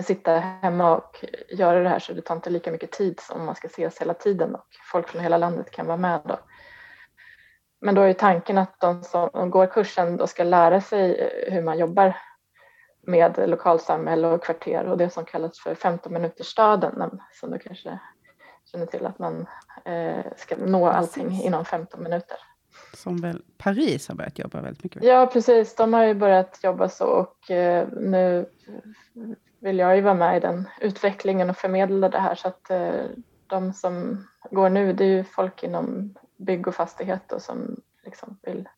sitta 0.04 0.40
hemma 0.40 0.96
och 0.98 1.26
göra 1.50 1.84
det 1.84 1.90
här 1.90 2.00
så 2.00 2.14
det 2.14 2.22
tar 2.22 2.36
inte 2.36 2.50
lika 2.50 2.72
mycket 2.72 2.92
tid 2.92 3.20
som 3.20 3.40
om 3.40 3.46
man 3.46 3.56
ska 3.56 3.68
ses 3.68 4.02
hela 4.02 4.14
tiden 4.14 4.56
och 4.56 4.68
folk 4.92 5.08
från 5.08 5.22
hela 5.22 5.38
landet 5.38 5.72
kan 5.72 5.86
vara 5.86 5.98
med 5.98 6.22
då. 6.26 6.40
Men 7.82 7.96
då 7.96 8.02
är 8.02 8.14
tanken 8.14 8.58
att 8.58 8.80
de 8.80 9.04
som 9.04 9.50
går 9.50 9.66
kursen 9.66 10.18
då 10.18 10.28
ska 10.28 10.44
lära 10.44 10.82
sig 10.82 11.30
hur 11.52 11.62
man 11.62 11.78
jobbar 11.78 12.18
med 13.08 13.50
lokalsamhälle 13.50 14.28
och 14.28 14.44
kvarter 14.44 14.86
och 14.86 14.98
det 14.98 15.10
som 15.10 15.26
kallas 15.26 15.60
för 15.60 15.76
15 15.76 16.14
minuters 16.14 16.48
staden 16.48 17.20
som 17.32 17.52
du 17.52 17.60
kanske 17.60 18.00
känner 18.72 18.86
till 18.86 19.06
att 19.06 19.20
man 19.20 19.48
eh, 19.86 20.26
ska 20.38 20.56
nå 20.58 20.88
allting 20.88 21.28
precis. 21.28 21.46
inom 21.46 21.66
15 21.66 22.04
minuter. 22.04 22.38
Som 22.94 23.18
väl 23.18 23.44
Paris 23.58 24.08
har 24.08 24.16
börjat 24.16 24.40
jobba 24.40 24.62
väldigt 24.62 24.84
mycket 24.84 25.02
med? 25.02 25.10
Ja, 25.10 25.28
precis. 25.34 25.76
De 25.76 25.94
har 25.94 26.04
ju 26.04 26.14
börjat 26.14 26.60
jobba 26.64 26.90
så 26.90 27.06
och 27.06 27.52
eh, 27.52 27.88
nu 27.92 28.46
vill 29.60 29.80
jag 29.80 29.96
ju 29.96 30.02
vara 30.02 30.14
med 30.14 30.38
i 30.38 30.40
den 30.40 30.70
utvecklingen 30.82 31.50
och 31.50 31.58
förmedla 31.58 32.10
det 32.10 32.20
här 32.20 32.36
så 32.36 32.48
att 32.48 32.70
eh, 32.70 33.06
de 33.48 33.74
som 33.74 34.26
går 34.52 34.70
nu 34.70 34.94
det 34.94 35.04
är 35.04 35.10
ju 35.10 35.24
folk 35.24 35.64
inom 35.64 36.16
bygg 36.38 36.68
och 36.68 36.76
fastighet 36.76 37.32
och 37.32 37.42
som 37.42 37.82
liksom 38.04 38.40
vill, 38.42 38.70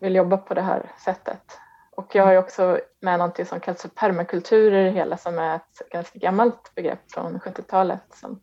vill 0.00 0.14
jobba 0.14 0.36
på 0.36 0.54
det 0.54 0.62
här 0.62 0.92
sättet. 1.04 1.58
Och 1.90 2.14
jag 2.14 2.24
har 2.24 2.32
ju 2.32 2.38
också 2.38 2.80
med 3.00 3.18
någonting 3.18 3.46
som 3.46 3.60
kallas 3.60 3.82
för 3.82 3.88
permakultur 3.88 4.74
i 4.74 4.84
det 4.84 4.90
hela 4.90 5.16
som 5.16 5.38
är 5.38 5.56
ett 5.56 5.90
ganska 5.90 6.18
gammalt 6.18 6.72
begrepp 6.74 7.12
från 7.12 7.38
70-talet 7.38 8.04
som, 8.10 8.40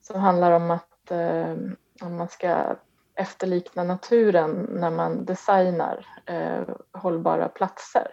som 0.00 0.20
handlar 0.20 0.52
om 0.52 0.70
att 0.70 1.10
eh, 1.10 1.56
om 2.02 2.16
man 2.16 2.28
ska 2.28 2.76
efterlikna 3.14 3.84
naturen 3.84 4.68
när 4.70 4.90
man 4.90 5.24
designar 5.24 6.06
eh, 6.26 6.62
hållbara 6.92 7.48
platser. 7.48 8.08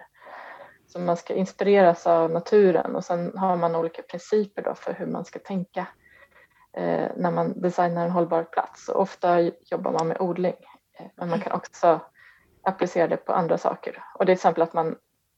Så 0.87 0.99
man 0.99 1.17
ska 1.17 1.33
inspireras 1.33 2.07
av 2.07 2.31
naturen 2.31 2.95
och 2.95 3.03
sen 3.03 3.37
har 3.37 3.55
man 3.55 3.75
olika 3.75 4.01
principer 4.01 4.61
då 4.61 4.75
för 4.75 4.93
hur 4.93 5.05
man 5.05 5.25
ska 5.25 5.39
tänka 5.39 5.79
eh, 5.79 6.04
när 7.15 7.31
man 7.31 7.61
designar 7.61 8.05
en 8.05 8.11
hållbar 8.11 8.43
plats. 8.43 8.89
Och 8.89 9.01
ofta 9.01 9.41
jobbar 9.41 9.91
man 9.91 10.07
med 10.07 10.21
odling 10.21 10.55
eh, 10.99 11.05
men 11.15 11.29
man 11.29 11.39
kan 11.39 11.51
också 11.51 11.99
applicera 12.63 13.07
det 13.07 13.17
på 13.17 13.33
andra 13.33 13.57
saker. 13.57 14.03
Och 14.13 14.25
det 14.25 14.31
är 14.31 14.35
till 14.35 14.39
exempel 14.39 14.63
att 14.63 14.73
man 14.73 14.95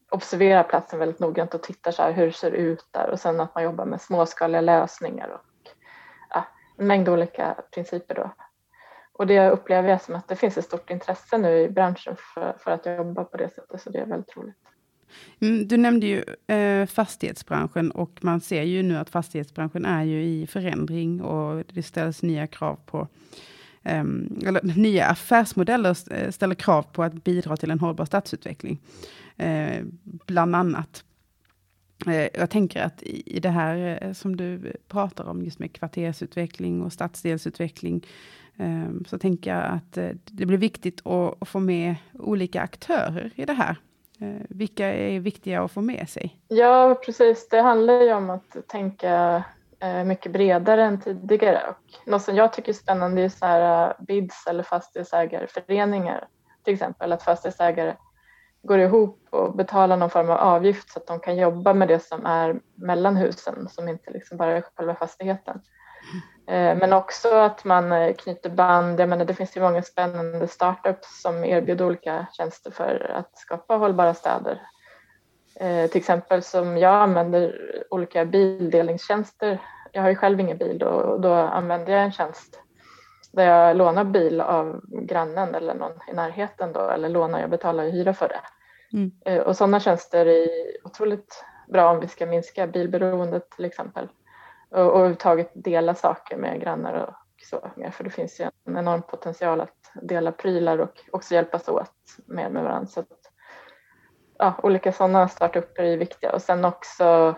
observerar 0.10 0.64
platsen 0.64 1.00
väldigt 1.00 1.20
noggrant 1.20 1.54
och 1.54 1.64
tittar 1.64 1.92
så 1.92 2.02
här 2.02 2.12
hur 2.12 2.26
det 2.26 2.34
ser 2.34 2.52
ut 2.52 2.88
där 2.92 3.10
och 3.10 3.20
sen 3.20 3.40
att 3.40 3.56
man 3.56 3.64
jobbar 3.64 3.86
med 3.86 4.02
småskaliga 4.02 4.62
lösningar 4.62 5.30
och 5.30 5.72
ja, 6.30 6.44
en 6.78 6.88
mängd 6.88 7.10
olika 7.10 7.56
principer 7.72 8.16
då. 8.16 8.32
Och 9.14 9.28
det 9.28 9.50
upplever 9.50 9.90
jag 9.90 10.02
som 10.02 10.16
att 10.16 10.28
det 10.28 10.36
finns 10.36 10.58
ett 10.58 10.66
stort 10.66 10.90
intresse 10.90 11.38
nu 11.38 11.60
i 11.60 11.70
branschen 11.70 12.16
för, 12.18 12.56
för 12.60 12.72
att 12.72 12.86
jobba 12.86 13.24
på 13.24 13.38
det 13.38 13.50
sättet, 13.50 13.82
så 13.82 13.90
det 13.90 14.00
är 14.00 14.06
väldigt 14.06 14.38
roligt. 14.38 14.67
Mm, 15.40 15.68
du 15.68 15.78
nämnde 15.78 16.08
ju 16.08 16.24
eh, 16.56 16.86
fastighetsbranschen 16.86 17.92
och 17.92 18.20
man 18.22 18.42
ser 18.42 18.64
ju 18.64 18.84
nu 18.84 18.98
att 18.98 19.10
fastighetsbranschen 19.10 19.86
är 19.86 20.04
ju 20.04 20.24
i 20.24 20.48
förändring 20.48 21.22
och 21.22 21.64
det 21.74 21.84
ställs 21.84 22.24
nya 22.24 22.48
krav 22.48 22.80
på 22.86 23.08
Um, 23.90 24.40
eller 24.46 24.62
nya 24.78 25.06
affärsmodeller 25.06 26.14
eh, 26.14 26.32
ställer 26.32 26.56
krav 26.56 26.84
på 26.84 27.04
att 27.04 27.24
bidra 27.24 27.58
till 27.58 27.72
en 27.72 27.80
hållbar 27.80 28.06
stadsutveckling. 28.06 28.80
Uh, 29.44 29.86
bland 30.04 30.56
annat. 30.56 31.04
Uh, 32.08 32.28
jag 32.34 32.50
tänker 32.50 32.84
att 32.84 33.04
i, 33.04 33.36
i 33.36 33.40
det 33.40 33.50
här 33.50 34.08
uh, 34.08 34.14
som 34.14 34.36
du 34.36 34.74
pratar 34.88 35.26
om, 35.26 35.44
just 35.44 35.60
med 35.60 35.74
kvartersutveckling 35.74 36.82
och 36.82 36.94
stadsdelsutveckling, 36.94 38.06
um, 38.58 39.06
så 39.08 39.18
tänker 39.18 39.56
jag 39.56 39.64
att 39.64 39.94
det 40.24 40.46
blir 40.46 40.58
viktigt 40.58 41.08
att, 41.08 41.42
att, 41.42 41.48
få 41.48 41.60
med 41.60 41.96
olika 42.14 42.62
aktörer 42.62 43.32
i 43.36 43.46
det 43.46 43.54
här. 43.54 43.76
Eh, 44.20 44.42
vilka 44.50 44.88
är 44.88 45.20
viktiga 45.20 45.64
att 45.64 45.72
få 45.72 45.82
med 45.82 46.10
sig? 46.10 46.40
Ja, 46.48 47.02
precis. 47.06 47.50
Det 47.50 47.62
handlar 47.62 48.02
ju 48.02 48.14
om 48.14 48.30
att 48.30 48.58
tänka 48.68 49.44
eh, 49.80 50.04
mycket 50.04 50.32
bredare 50.32 50.84
än 50.84 51.02
tidigare. 51.02 51.62
Och 51.70 52.08
något 52.10 52.22
som 52.22 52.36
jag 52.36 52.54
tycker 52.54 52.70
är 52.70 52.74
spännande 52.74 53.22
är 53.22 53.30
så 53.30 53.46
här 53.46 53.90
eh, 53.90 54.06
BIDS 54.06 54.48
eller 54.48 54.64
fastighetsägarföreningar. 54.64 56.28
Till 56.64 56.74
exempel 56.74 57.12
att 57.12 57.24
fastighetsägare 57.24 57.96
går 58.64 58.80
ihop 58.80 59.28
och 59.30 59.56
betalar 59.56 59.98
någon 59.98 60.10
form 60.10 60.30
av 60.30 60.38
avgift 60.38 60.90
så 60.90 61.00
att 61.00 61.08
de 61.08 61.20
kan 61.20 61.38
jobba 61.38 61.74
med 61.74 61.88
det 61.88 62.00
som 62.00 62.26
är 62.26 62.60
mellan 62.76 63.18
husen 63.18 63.70
som 63.70 63.90
inte 63.90 64.12
liksom 64.12 64.38
bara 64.38 64.58
är 64.58 64.64
själva 64.76 64.96
fastigheten. 64.96 65.62
Eh, 66.48 66.78
men 66.78 66.94
också 66.94 67.30
att 67.30 67.64
man 67.64 67.92
eh, 67.92 68.14
knyter 68.14 68.50
band. 68.50 69.00
Jag 69.00 69.10
menar, 69.10 69.26
det 69.26 69.34
finns 69.34 69.58
ju 69.58 69.62
många 69.62 69.82
spännande 69.82 70.48
startups 70.48 71.22
som 71.22 71.44
erbjuder 71.44 71.86
olika 71.86 72.26
tjänster 72.34 72.72
för 72.72 73.12
att 73.16 73.38
skapa 73.38 73.76
hållbara 73.76 74.14
städer. 74.14 74.62
Eh, 75.60 75.90
till 75.90 75.98
exempel 75.98 76.44
som 76.44 76.78
jag 76.78 76.94
använder 76.94 77.56
olika 77.90 78.26
bildelningstjänster. 78.26 79.62
Jag 79.92 80.02
har 80.02 80.10
ju 80.10 80.16
själv 80.16 80.40
ingen 80.40 80.58
bil 80.58 80.84
och 80.84 81.22
då 81.22 81.34
använder 81.34 81.94
jag 81.94 82.04
en 82.04 82.12
tjänst 82.12 82.62
där 83.34 83.44
jag 83.44 83.78
lånar 83.78 84.04
bil 84.04 84.42
av 84.42 84.82
grannen 84.88 85.56
eller 85.56 85.74
någon 85.74 85.92
i 86.12 86.14
närheten 86.14 86.74
då, 86.74 86.90
eller 86.90 87.10
lånar, 87.10 87.40
jag 87.40 87.50
betalar 87.50 87.84
ju 87.84 87.92
hyra 87.92 88.14
för 88.14 88.28
det. 88.28 88.42
Mm. 88.98 89.44
Och 89.44 89.58
sådana 89.58 89.80
tjänster 89.80 90.26
är 90.26 90.48
otroligt 90.84 91.46
bra 91.68 91.92
om 91.92 92.00
vi 92.00 92.08
ska 92.08 92.26
minska 92.26 92.68
bilberoendet 92.68 93.50
till 93.50 93.66
exempel 93.66 94.08
och, 94.70 94.80
överhuvudtaget 94.80 95.52
dela 95.54 95.96
saker 95.96 96.38
med 96.38 96.62
grannar 96.62 96.94
och 96.94 97.16
så 97.44 97.72
mer, 97.76 97.92
för 97.92 98.04
det 98.04 98.10
finns 98.10 98.40
ju 98.40 98.50
en 98.66 98.78
enorm 98.78 99.02
potential 99.02 99.62
att 99.62 99.92
dela 100.02 100.32
prylar 100.32 100.78
och 100.78 101.04
också 101.12 101.34
hjälpas 101.34 101.68
åt 101.68 102.18
mer 102.26 102.50
med 102.50 102.64
varandra. 102.64 102.88
Så 102.88 103.00
att, 103.00 103.32
ja, 104.38 104.54
olika 104.64 104.92
sådana 104.92 105.28
startupper 105.28 105.84
är 105.84 105.98
viktiga 105.98 106.32
och 106.32 106.42
sen 106.42 106.66
också 106.66 107.36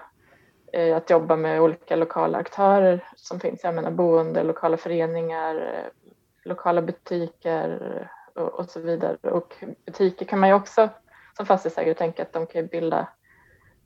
eh, 0.73 0.97
att 0.97 1.09
jobba 1.09 1.35
med 1.35 1.61
olika 1.61 1.95
lokala 1.95 2.37
aktörer 2.37 3.03
som 3.15 3.39
finns, 3.39 3.63
jag 3.63 3.75
menar 3.75 3.91
boende, 3.91 4.43
lokala 4.43 4.77
föreningar, 4.77 5.55
eh, 5.55 6.11
lokala 6.45 6.81
butiker 6.81 7.97
eh, 8.35 8.43
och, 8.43 8.59
och, 8.59 8.65
så 8.65 8.79
vidare. 8.79 9.17
Och 9.21 9.55
butiker 9.85 10.25
kan 10.25 10.39
man 10.39 10.49
ju 10.49 10.55
också 10.55 10.89
som 11.37 11.45
fastighetsägare 11.45 11.93
tänka 11.93 12.21
att 12.21 12.33
de 12.33 12.47
kan 12.47 12.67
bilda 12.67 13.07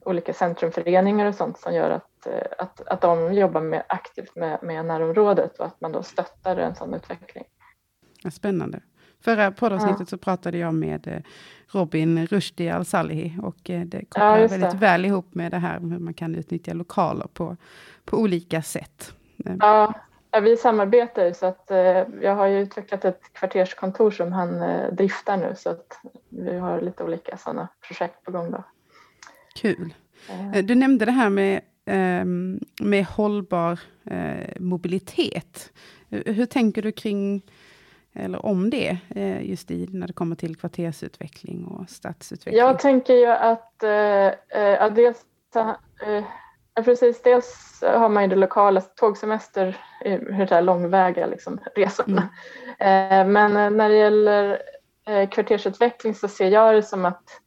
olika 0.06 0.34
centrumföreningar 0.34 1.26
och 1.26 1.36
sånt 1.36 1.58
som 1.58 1.74
gör 1.74 1.90
att, 1.90 2.28
eh, 2.28 2.48
att, 2.58 2.88
att 2.88 3.02
de 3.02 3.34
jobbar 3.34 3.62
med, 3.62 3.84
aktivt 3.90 4.36
med, 4.36 4.60
med 4.64 4.86
närområdet 4.86 5.60
och 5.60 5.66
att 5.66 5.82
man 5.82 5.92
då 5.92 6.04
stöttar 6.04 6.58
en 6.58 6.76
sån 6.76 6.94
utveckling. 6.94 7.44
spännande. 8.32 8.80
Förra 9.22 9.52
poddavsnittet 9.52 10.00
ja. 10.00 10.06
så 10.06 10.18
pratade 10.18 10.58
jag 10.58 10.74
med 10.74 11.08
eh, 11.08 11.20
Robin 11.68 12.28
Rushdie 12.28 12.76
Al-Salihi 12.76 13.38
och 13.42 13.70
eh, 13.70 13.82
det 13.82 14.06
kopplar 14.06 14.38
ja, 14.38 14.48
väldigt 14.48 14.74
väl 14.74 15.06
ihop 15.06 15.36
med 15.36 15.52
det 15.52 15.58
här 15.58 15.80
hur 15.80 16.00
man 16.00 16.14
kan 16.14 16.36
utnyttja 16.36 16.74
lokaler 16.74 17.28
på, 17.34 17.58
på 18.06 18.18
olika 18.18 18.62
sätt. 18.62 19.14
Ja, 19.60 19.94
ja 20.32 20.40
vi 20.40 20.58
samarbetar 20.58 21.34
så 21.34 21.46
att 21.46 21.66
jag 22.22 22.36
har 22.36 22.48
ju 22.48 22.60
utvecklat 22.60 23.06
ett 23.06 23.34
kvarterskontor 23.34 24.12
som 24.12 24.32
han 24.32 24.60
driftar 24.96 25.38
nu 25.38 25.54
så 25.56 25.70
att 25.70 26.00
vi 26.30 26.58
har 26.58 26.82
lite 26.82 27.04
olika 27.04 27.38
sådana 27.38 27.68
projekt 27.88 28.24
på 28.24 28.32
gång 28.32 28.52
då. 28.52 28.64
Kul. 29.54 29.94
Eh. 30.30 30.64
Du 30.64 30.76
nämnde 30.76 31.06
det 31.06 31.12
här 31.12 31.30
med, 31.30 31.62
ehm, 31.86 32.60
med 32.82 33.06
hållbar 33.06 33.80
eh, 34.06 34.50
mobilitet. 34.60 35.72
Hur 36.10 36.46
tänker 36.46 36.82
du 36.82 36.92
kring, 36.92 37.42
eller 38.14 38.46
om 38.46 38.70
det, 38.70 38.98
eh, 39.10 39.50
just 39.50 39.72
i, 39.72 39.88
när 39.92 40.08
det 40.08 40.14
kommer 40.14 40.36
till 40.36 40.56
kvartersutveckling 40.56 41.66
och 41.66 41.90
stadsutveckling? 41.90 42.60
Jag 42.60 42.80
tänker 42.80 43.14
ju 43.14 43.28
att, 43.28 43.84
att 44.80 44.96
dels, 44.96 45.26
precis, 46.86 47.22
dels 47.22 47.80
har 47.82 48.10
man 48.10 48.24
ju 48.24 48.30
det 48.30 48.36
lokala, 48.36 48.82
tågsemester, 48.82 49.78
hur 50.06 50.46
det 50.46 50.56
är 50.56 50.62
långväga 50.62 51.28
liksom, 51.28 51.60
resorna. 51.76 52.30
Mm. 52.80 53.32
Men 53.32 53.78
när 53.78 53.90
det 53.90 53.96
gäller 53.96 54.62
kvartersutveckling 55.32 56.16
så 56.16 56.28
ser 56.28 56.48
jag 56.48 56.76
det 56.76 56.84
som 56.84 57.06
att 57.06 57.43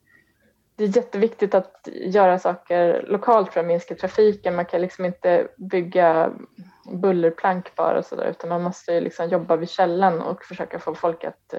det 0.77 0.85
är 0.85 0.97
jätteviktigt 0.97 1.55
att 1.55 1.89
göra 1.93 2.39
saker 2.39 3.05
lokalt 3.09 3.53
för 3.53 3.61
att 3.61 3.67
minska 3.67 3.95
trafiken. 3.95 4.57
Man 4.57 4.65
kan 4.65 4.81
liksom 4.81 5.05
inte 5.05 5.49
bygga 5.57 6.31
bullerplank 6.93 7.77
bara 7.77 8.03
så 8.03 8.17
där, 8.17 8.27
utan 8.27 8.49
man 8.49 8.63
måste 8.63 9.01
liksom 9.01 9.29
jobba 9.29 9.57
vid 9.57 9.71
källan 9.71 10.21
och 10.21 10.45
försöka 10.45 10.79
få 10.79 10.95
folk 10.95 11.25
att 11.25 11.55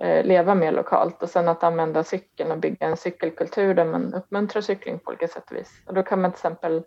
eh, 0.00 0.24
leva 0.24 0.54
mer 0.54 0.72
lokalt 0.72 1.22
och 1.22 1.30
sen 1.30 1.48
att 1.48 1.64
använda 1.64 2.04
cykeln 2.04 2.50
och 2.50 2.58
bygga 2.58 2.86
en 2.86 2.96
cykelkultur 2.96 3.74
där 3.74 3.84
man 3.84 4.14
uppmuntrar 4.14 4.62
cykling 4.62 4.98
på 4.98 5.08
olika 5.08 5.28
sätt 5.28 5.50
och 5.50 5.56
vis. 5.56 5.82
Och 5.86 5.94
då 5.94 6.02
kan 6.02 6.20
man 6.20 6.30
till 6.30 6.38
exempel 6.38 6.82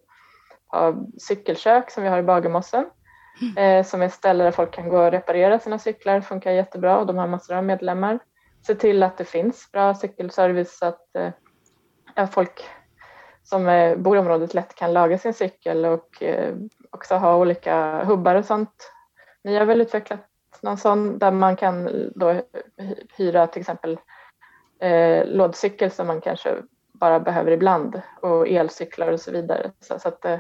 ha 0.68 0.96
cykelkök 1.20 1.92
som 1.92 2.04
vi 2.04 2.10
har 2.10 2.20
i 2.20 2.24
Bagarmossen 2.24 2.86
mm. 3.42 3.58
eh, 3.58 3.86
som 3.86 4.02
är 4.02 4.06
ett 4.06 4.14
ställe 4.14 4.44
där 4.44 4.52
folk 4.52 4.72
kan 4.72 4.90
gå 4.90 5.06
och 5.06 5.12
reparera 5.12 5.60
sina 5.60 5.80
cyklar, 5.80 6.16
det 6.16 6.22
funkar 6.22 6.52
jättebra 6.52 6.98
och 6.98 7.06
de 7.06 7.18
har 7.18 7.28
massor 7.28 7.56
av 7.56 7.64
medlemmar 7.64 8.20
se 8.68 8.76
till 8.76 9.04
att 9.04 9.18
det 9.18 9.26
finns 9.26 9.72
bra 9.72 9.94
cykelservice 9.94 10.78
så 10.78 10.86
att 10.86 11.16
eh, 12.16 12.30
folk 12.30 12.64
som 13.44 13.68
eh, 13.68 13.98
bor 13.98 14.18
i 14.18 14.20
området 14.20 14.54
lätt 14.54 14.76
kan 14.76 14.94
laga 14.94 15.18
sin 15.18 15.34
cykel 15.34 15.86
och 15.86 16.24
eh, 16.24 16.56
också 16.90 17.16
ha 17.16 17.36
olika 17.36 18.04
hubbar 18.04 18.36
och 18.36 18.46
sånt. 18.46 18.92
Ni 19.44 19.56
har 19.56 19.66
väl 19.66 19.82
utvecklat 19.82 20.20
någon 20.62 20.78
sån 20.78 21.20
där 21.20 21.32
man 21.32 21.56
kan 21.56 21.90
då 22.16 22.42
hyra 23.18 23.48
till 23.48 23.60
exempel 23.60 24.00
eh, 24.80 25.26
lådcykel 25.26 25.92
som 25.92 26.08
man 26.08 26.22
kanske 26.22 26.56
bara 26.94 27.20
behöver 27.20 27.52
ibland 27.52 28.02
och 28.22 28.48
elcyklar 28.48 29.12
och 29.12 29.20
så 29.20 29.32
vidare. 29.32 29.72
Så, 29.80 30.00
så 30.00 30.08
att, 30.08 30.26
eh, 30.26 30.40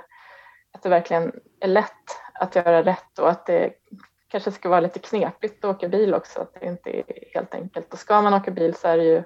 att 0.73 0.83
det 0.83 0.89
verkligen 0.89 1.33
är 1.59 1.67
lätt 1.67 2.17
att 2.33 2.55
göra 2.55 2.83
rätt 2.83 3.19
och 3.19 3.29
att 3.29 3.45
det 3.45 3.73
kanske 4.27 4.51
ska 4.51 4.69
vara 4.69 4.79
lite 4.79 4.99
knepigt 4.99 5.65
att 5.65 5.75
åka 5.75 5.89
bil 5.89 6.13
också, 6.13 6.39
att 6.39 6.53
det 6.59 6.65
inte 6.67 6.89
är 6.89 7.03
helt 7.33 7.53
enkelt. 7.53 7.93
Och 7.93 7.99
ska 7.99 8.21
man 8.21 8.33
åka 8.33 8.51
bil 8.51 8.73
så 8.73 8.87
är 8.87 8.97
det 8.97 9.03
ju 9.03 9.23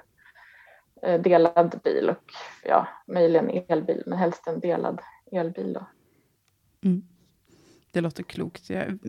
eh, 1.02 1.22
delad 1.22 1.80
bil 1.84 2.10
och 2.10 2.32
ja, 2.64 2.88
möjligen 3.08 3.64
elbil, 3.68 4.04
men 4.06 4.18
helst 4.18 4.48
en 4.48 4.60
delad 4.60 5.02
elbil 5.32 5.74
då. 5.74 5.86
Mm. 6.84 7.02
Det 7.92 8.02
låter 8.02 8.24
klokt. 8.24 8.70
Jag 8.70 9.00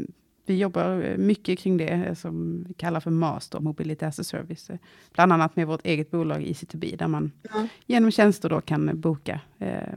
vi 0.47 0.59
jobbar 0.59 1.17
mycket 1.17 1.59
kring 1.59 1.77
det 1.77 1.89
eh, 1.89 2.15
som 2.15 2.65
vi 2.69 2.75
kallar 2.75 3.01
för 3.01 3.11
Master 3.11 3.61
Mobility 3.61 4.05
as 4.05 4.19
a 4.19 4.25
Service. 4.25 4.71
Eh, 4.71 4.77
bland 5.13 5.33
annat 5.33 5.57
med 5.57 5.67
vårt 5.67 5.87
eget 5.87 6.11
bolag 6.11 6.43
Easy2B, 6.43 6.97
där 6.97 7.09
man 7.09 7.33
mm. 7.55 7.69
genom 7.87 8.11
tjänster 8.11 8.49
då 8.49 8.61
kan 8.61 9.01
boka 9.01 9.41
eh, 9.59 9.95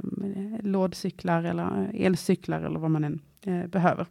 lådcyklar 0.60 1.44
eller 1.44 1.92
elcyklar 1.94 2.62
eller 2.62 2.80
vad 2.80 2.92
man 2.92 3.04
än 3.04 3.22
eh, 3.42 3.68
behöver. 3.68 4.06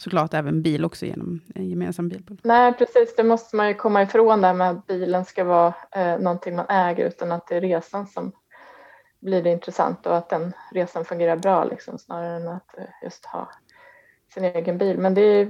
Såklart 0.00 0.34
även 0.34 0.62
bil 0.62 0.84
också 0.84 1.06
genom 1.06 1.40
en 1.54 1.68
gemensam 1.68 2.08
bilpool. 2.08 2.40
Nej, 2.42 2.72
precis. 2.72 3.16
Det 3.16 3.24
måste 3.24 3.56
man 3.56 3.68
ju 3.68 3.74
komma 3.74 4.02
ifrån 4.02 4.40
där 4.40 4.54
med 4.54 4.70
att 4.70 4.86
bilen 4.86 5.24
ska 5.24 5.44
vara 5.44 5.74
eh, 5.90 6.18
någonting 6.18 6.56
man 6.56 6.66
äger, 6.68 7.06
utan 7.06 7.32
att 7.32 7.46
det 7.46 7.56
är 7.56 7.60
resan 7.60 8.06
som 8.06 8.32
blir 9.20 9.42
det 9.42 9.50
intressant 9.50 10.06
och 10.06 10.16
att 10.16 10.30
den 10.30 10.52
resan 10.72 11.04
fungerar 11.04 11.36
bra, 11.36 11.64
liksom, 11.64 11.98
snarare 11.98 12.36
än 12.36 12.48
att 12.48 12.78
eh, 12.78 12.84
just 13.02 13.26
ha 13.26 13.48
sin 14.34 14.44
egen 14.44 14.78
bil. 14.78 14.98
Men 14.98 15.14
det, 15.14 15.20
är, 15.22 15.48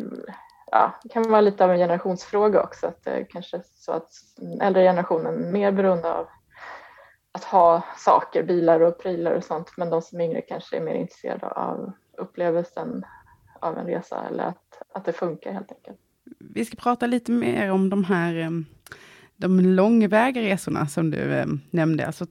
ja, 0.71 0.99
det 1.03 1.09
kan 1.09 1.31
vara 1.31 1.41
lite 1.41 1.65
av 1.65 1.71
en 1.71 1.79
generationsfråga 1.79 2.63
också. 2.63 2.87
Att 2.87 3.05
det 3.05 3.25
kanske 3.25 3.61
så 3.65 3.93
att 3.93 4.11
äldre 4.61 4.83
generationen 4.83 5.45
är 5.45 5.53
mer 5.53 5.73
beroende 5.73 6.13
av 6.13 6.29
att 7.33 7.45
ha 7.45 7.83
saker, 7.97 8.43
bilar 8.43 8.81
och 8.81 8.99
prylar 8.99 9.33
och 9.33 9.45
sånt. 9.45 9.73
Men 9.77 9.91
de 9.91 10.03
som 10.03 10.21
är 10.21 10.25
yngre 10.25 10.41
kanske 10.41 10.77
är 10.77 10.81
mer 10.81 10.95
intresserade 10.95 11.47
av 11.47 11.93
upplevelsen 12.17 13.05
av 13.61 13.79
en 13.79 13.87
resa 13.87 14.27
eller 14.31 14.45
att, 14.45 14.83
att 14.95 15.05
det 15.05 15.13
funkar 15.13 15.53
helt 15.53 15.73
enkelt. 15.73 15.99
Vi 16.39 16.65
ska 16.65 16.77
prata 16.77 17.07
lite 17.07 17.33
mer 17.33 17.71
om 17.71 17.91
de 17.91 18.05
här 18.05 18.35
eh, 18.35 18.51
de 19.37 19.61
långväga 19.61 20.43
resorna 20.43 20.87
som 20.87 21.11
du 21.11 21.19
eh, 21.19 21.47
nämnde, 21.71 22.07
alltså 22.07 22.27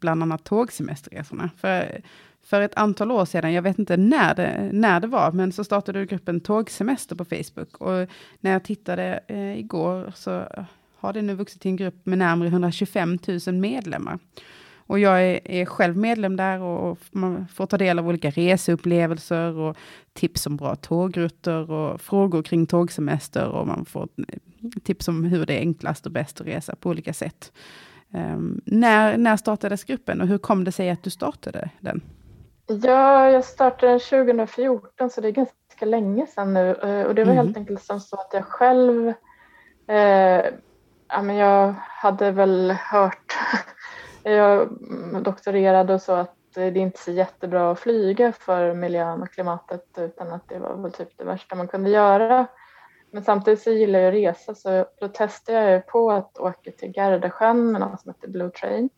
bland 0.00 0.22
annat 0.22 0.44
tågsemesterresorna. 0.44 1.50
För 1.56 2.02
för 2.42 2.60
ett 2.60 2.74
antal 2.74 3.10
år 3.10 3.24
sedan, 3.24 3.52
jag 3.52 3.62
vet 3.62 3.78
inte 3.78 3.96
när 3.96 4.34
det, 4.34 4.70
när 4.72 5.00
det 5.00 5.06
var, 5.06 5.32
men 5.32 5.52
så 5.52 5.64
startade 5.64 5.98
du 5.98 6.06
gruppen 6.06 6.40
Tågsemester 6.40 7.16
på 7.16 7.24
Facebook. 7.24 7.76
Och 7.76 8.08
när 8.40 8.50
jag 8.50 8.64
tittade 8.64 9.20
eh, 9.26 9.58
igår 9.58 10.12
så 10.16 10.44
har 10.96 11.12
det 11.12 11.22
nu 11.22 11.34
vuxit 11.34 11.60
till 11.60 11.70
en 11.70 11.76
grupp 11.76 12.06
med 12.06 12.18
närmare 12.18 12.48
125 12.48 13.18
000 13.46 13.54
medlemmar. 13.54 14.18
Och 14.90 14.98
jag 14.98 15.22
är, 15.22 15.50
är, 15.50 15.64
själv 15.64 15.96
medlem 15.96 16.36
där 16.36 16.60
och 16.60 16.98
man 17.10 17.46
får 17.54 17.66
ta 17.66 17.78
del 17.78 17.98
av 17.98 18.08
olika 18.08 18.30
reseupplevelser 18.30 19.58
och 19.58 19.76
tips 20.12 20.46
om 20.46 20.56
bra 20.56 20.76
tågrutter 20.76 21.70
och 21.70 22.00
frågor 22.00 22.42
kring 22.42 22.66
tågsemester 22.66 23.48
och 23.48 23.66
man 23.66 23.84
får 23.84 24.08
tips 24.84 25.08
om 25.08 25.24
hur 25.24 25.46
det 25.46 25.54
är 25.54 25.60
enklast 25.60 26.06
och 26.06 26.12
bäst 26.12 26.40
att 26.40 26.46
resa 26.46 26.76
på 26.76 26.88
olika 26.88 27.12
sätt. 27.12 27.52
Um, 28.14 28.60
när, 28.64 29.18
när 29.18 29.36
startades 29.36 29.84
gruppen 29.84 30.20
och 30.20 30.26
hur 30.26 30.38
kom 30.38 30.64
det 30.64 30.72
sig 30.72 30.90
att 30.90 31.02
du 31.02 31.10
startade 31.10 31.70
den? 31.80 32.00
Ja, 32.66 33.30
jag 33.30 33.44
startade 33.44 33.92
den 33.92 34.00
2014 34.00 35.10
så 35.10 35.20
det 35.20 35.28
är 35.28 35.32
ganska 35.32 35.86
länge 35.86 36.26
sedan 36.26 36.54
nu 36.54 36.68
eh, 36.70 37.06
och 37.06 37.14
det 37.14 37.24
var 37.24 37.32
mm. 37.32 37.46
helt 37.46 37.56
enkelt 37.56 37.82
som 37.82 38.00
så 38.00 38.16
att 38.16 38.30
jag 38.32 38.44
själv 38.44 39.08
eh, 39.88 40.44
ja, 41.08 41.22
men 41.22 41.36
jag 41.36 41.74
hade 41.78 42.30
väl 42.30 42.70
hört, 42.70 43.36
jag 44.22 44.68
doktorerade 45.22 45.94
och 45.94 46.02
så 46.02 46.12
att 46.12 46.34
det 46.54 46.62
är 46.62 46.76
inte 46.76 46.98
så 46.98 47.10
jättebra 47.10 47.70
att 47.70 47.78
flyga 47.78 48.32
för 48.32 48.74
miljön 48.74 49.22
och 49.22 49.30
klimatet 49.30 49.86
utan 49.98 50.32
att 50.32 50.48
det 50.48 50.58
var 50.58 50.74
väl 50.74 50.92
typ 50.92 51.18
det 51.18 51.24
värsta 51.24 51.54
man 51.54 51.68
kunde 51.68 51.90
göra. 51.90 52.46
Men 53.10 53.24
samtidigt 53.24 53.62
så 53.62 53.70
gillar 53.70 53.98
jag 53.98 54.08
att 54.08 54.14
resa 54.14 54.54
så 54.54 54.86
då 55.00 55.08
testade 55.08 55.70
jag 55.70 55.86
på 55.86 56.12
att 56.12 56.38
åka 56.38 56.70
till 56.70 56.92
Gardasjön 56.92 57.72
med 57.72 57.80
något 57.80 58.00
som 58.00 58.14
heter 58.14 58.28
Blue 58.28 58.50
Train. 58.50 58.90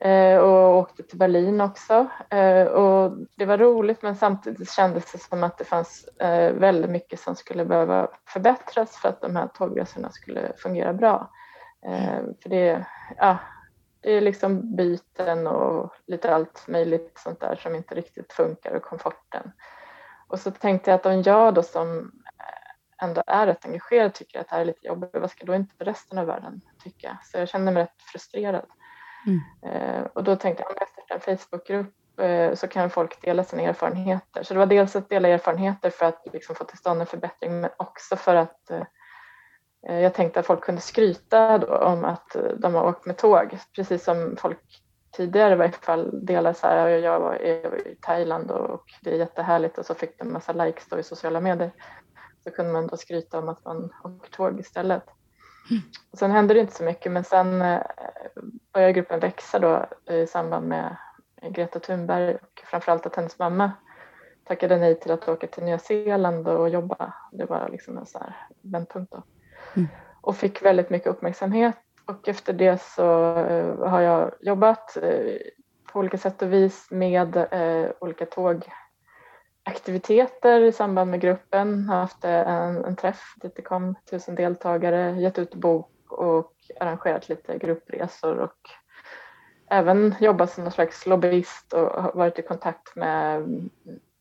Eh, 0.00 0.38
och 0.38 0.76
åkte 0.78 1.02
till 1.02 1.18
Berlin 1.18 1.60
också. 1.60 2.06
Eh, 2.30 2.62
och 2.62 3.12
det 3.36 3.44
var 3.46 3.58
roligt 3.58 4.02
men 4.02 4.16
samtidigt 4.16 4.70
kändes 4.70 5.12
det 5.12 5.18
som 5.18 5.42
att 5.42 5.58
det 5.58 5.64
fanns 5.64 6.08
eh, 6.20 6.52
väldigt 6.52 6.90
mycket 6.90 7.20
som 7.20 7.36
skulle 7.36 7.64
behöva 7.64 8.08
förbättras 8.26 8.96
för 8.96 9.08
att 9.08 9.20
de 9.20 9.36
här 9.36 9.46
tågresorna 9.46 10.10
skulle 10.10 10.52
fungera 10.56 10.92
bra. 10.92 11.30
Eh, 11.86 12.20
för 12.42 12.48
det, 12.48 12.86
ja, 13.16 13.38
liksom 14.02 14.76
byten 14.76 15.46
och 15.46 15.92
lite 16.06 16.34
allt 16.34 16.68
möjligt 16.68 17.12
sånt 17.18 17.40
där 17.40 17.56
som 17.56 17.74
inte 17.74 17.94
riktigt 17.94 18.32
funkar 18.32 18.74
och 18.74 18.82
komforten. 18.82 19.52
Och 20.28 20.40
så 20.40 20.50
tänkte 20.50 20.90
jag 20.90 20.98
att 20.98 21.06
om 21.06 21.22
jag 21.22 21.54
då 21.54 21.62
som 21.62 22.12
ändå 23.02 23.22
är 23.26 23.46
rätt 23.46 23.64
engagerad 23.64 24.14
tycker 24.14 24.40
att 24.40 24.48
det 24.48 24.54
här 24.54 24.60
är 24.60 24.64
lite 24.64 24.86
jobbigt, 24.86 25.10
vad 25.14 25.30
ska 25.30 25.44
då 25.44 25.54
inte 25.54 25.84
resten 25.84 26.18
av 26.18 26.26
världen 26.26 26.60
tycka? 26.84 27.18
Så 27.24 27.38
jag 27.38 27.48
kände 27.48 27.72
mig 27.72 27.82
rätt 27.82 28.02
frustrerad. 28.12 28.66
Mm. 29.26 29.40
Eh, 29.62 30.02
och 30.02 30.24
då 30.24 30.36
tänkte 30.36 30.62
jag, 30.62 30.70
om 30.70 30.76
jag 30.80 30.88
startar 30.88 31.14
en 31.14 31.38
Facebookgrupp 31.38 32.20
eh, 32.20 32.54
så 32.54 32.68
kan 32.68 32.90
folk 32.90 33.22
dela 33.22 33.44
sina 33.44 33.62
erfarenheter. 33.62 34.42
Så 34.42 34.54
det 34.54 34.58
var 34.58 34.66
dels 34.66 34.96
att 34.96 35.08
dela 35.08 35.28
erfarenheter 35.28 35.90
för 35.90 36.06
att 36.06 36.22
liksom 36.32 36.54
få 36.54 36.64
till 36.64 36.78
stånd 36.78 37.00
en 37.00 37.06
förbättring 37.06 37.60
men 37.60 37.70
också 37.76 38.16
för 38.16 38.34
att 38.34 38.70
eh, 38.70 38.82
jag 39.82 40.14
tänkte 40.14 40.40
att 40.40 40.46
folk 40.46 40.64
kunde 40.64 40.80
skryta 40.80 41.56
om 41.66 42.04
att 42.04 42.36
de 42.56 42.74
har 42.74 42.88
åkt 42.88 43.06
med 43.06 43.16
tåg, 43.16 43.58
precis 43.74 44.04
som 44.04 44.36
folk 44.36 44.58
tidigare 45.16 45.52
i 45.52 45.56
varje 45.56 45.72
fall 45.72 46.26
delar 46.26 46.52
så 46.52 46.66
här, 46.66 46.88
jag 46.88 47.20
var 47.20 47.42
i 47.42 47.96
Thailand 48.00 48.50
och 48.50 48.84
det 49.02 49.10
är 49.10 49.16
jättehärligt 49.16 49.78
och 49.78 49.86
så 49.86 49.94
fick 49.94 50.18
de 50.18 50.26
en 50.26 50.32
massa 50.32 50.52
likes 50.52 50.88
då 50.88 50.98
i 50.98 51.02
sociala 51.02 51.40
medier. 51.40 51.70
Så 52.44 52.50
kunde 52.50 52.72
man 52.72 52.86
då 52.86 52.96
skryta 52.96 53.38
om 53.38 53.48
att 53.48 53.64
man 53.64 53.90
åker 54.04 54.30
tåg 54.30 54.60
istället. 54.60 55.04
Och 56.12 56.18
sen 56.18 56.30
hände 56.30 56.54
det 56.54 56.60
inte 56.60 56.74
så 56.74 56.84
mycket 56.84 57.12
men 57.12 57.24
sen 57.24 57.62
eh, 57.62 57.82
började 58.72 58.92
gruppen 58.92 59.20
växa 59.20 59.58
då 59.58 59.86
i 60.14 60.26
samband 60.26 60.68
med 60.68 60.96
Greta 61.42 61.80
Thunberg 61.80 62.34
och 62.34 62.62
framförallt 62.64 63.06
att 63.06 63.16
hennes 63.16 63.38
mamma 63.38 63.72
tackade 64.44 64.76
nej 64.76 65.00
till 65.00 65.10
att 65.10 65.28
åka 65.28 65.46
till 65.46 65.64
Nya 65.64 65.78
Zeeland 65.78 66.48
och 66.48 66.68
jobba. 66.68 67.12
Det 67.32 67.44
var 67.44 67.68
liksom 67.68 67.98
en 67.98 68.06
sån 68.06 68.22
här 68.22 68.46
vändpunkt 68.62 69.12
då. 69.12 69.22
Mm. 69.78 69.88
Och 70.20 70.36
fick 70.36 70.62
väldigt 70.62 70.90
mycket 70.90 71.08
uppmärksamhet 71.08 71.76
och 72.06 72.28
efter 72.28 72.52
det 72.52 72.82
så 72.82 73.36
eh, 73.38 73.88
har 73.88 74.00
jag 74.00 74.32
jobbat 74.40 74.96
eh, 74.96 75.36
på 75.92 75.98
olika 75.98 76.18
sätt 76.18 76.42
och 76.42 76.52
vis 76.52 76.86
med 76.90 77.46
olika 78.00 78.26
tåg 78.26 78.68
aktiviteter 79.68 80.60
i 80.60 80.72
samband 80.72 81.10
med 81.10 81.20
gruppen, 81.20 81.88
haft 81.88 82.24
en, 82.24 82.84
en 82.84 82.96
träff 82.96 83.34
dit 83.36 83.56
det 83.56 83.62
kom 83.62 83.94
tusen 84.10 84.34
deltagare, 84.34 85.20
gett 85.20 85.38
ut 85.38 85.54
bok 85.54 86.12
och 86.12 86.52
arrangerat 86.80 87.28
lite 87.28 87.58
gruppresor 87.58 88.38
och 88.38 88.70
även 89.70 90.14
jobbat 90.20 90.50
som 90.50 90.64
någon 90.64 90.72
slags 90.72 91.06
lobbyist 91.06 91.72
och 91.72 92.14
varit 92.14 92.38
i 92.38 92.42
kontakt 92.42 92.96
med 92.96 93.44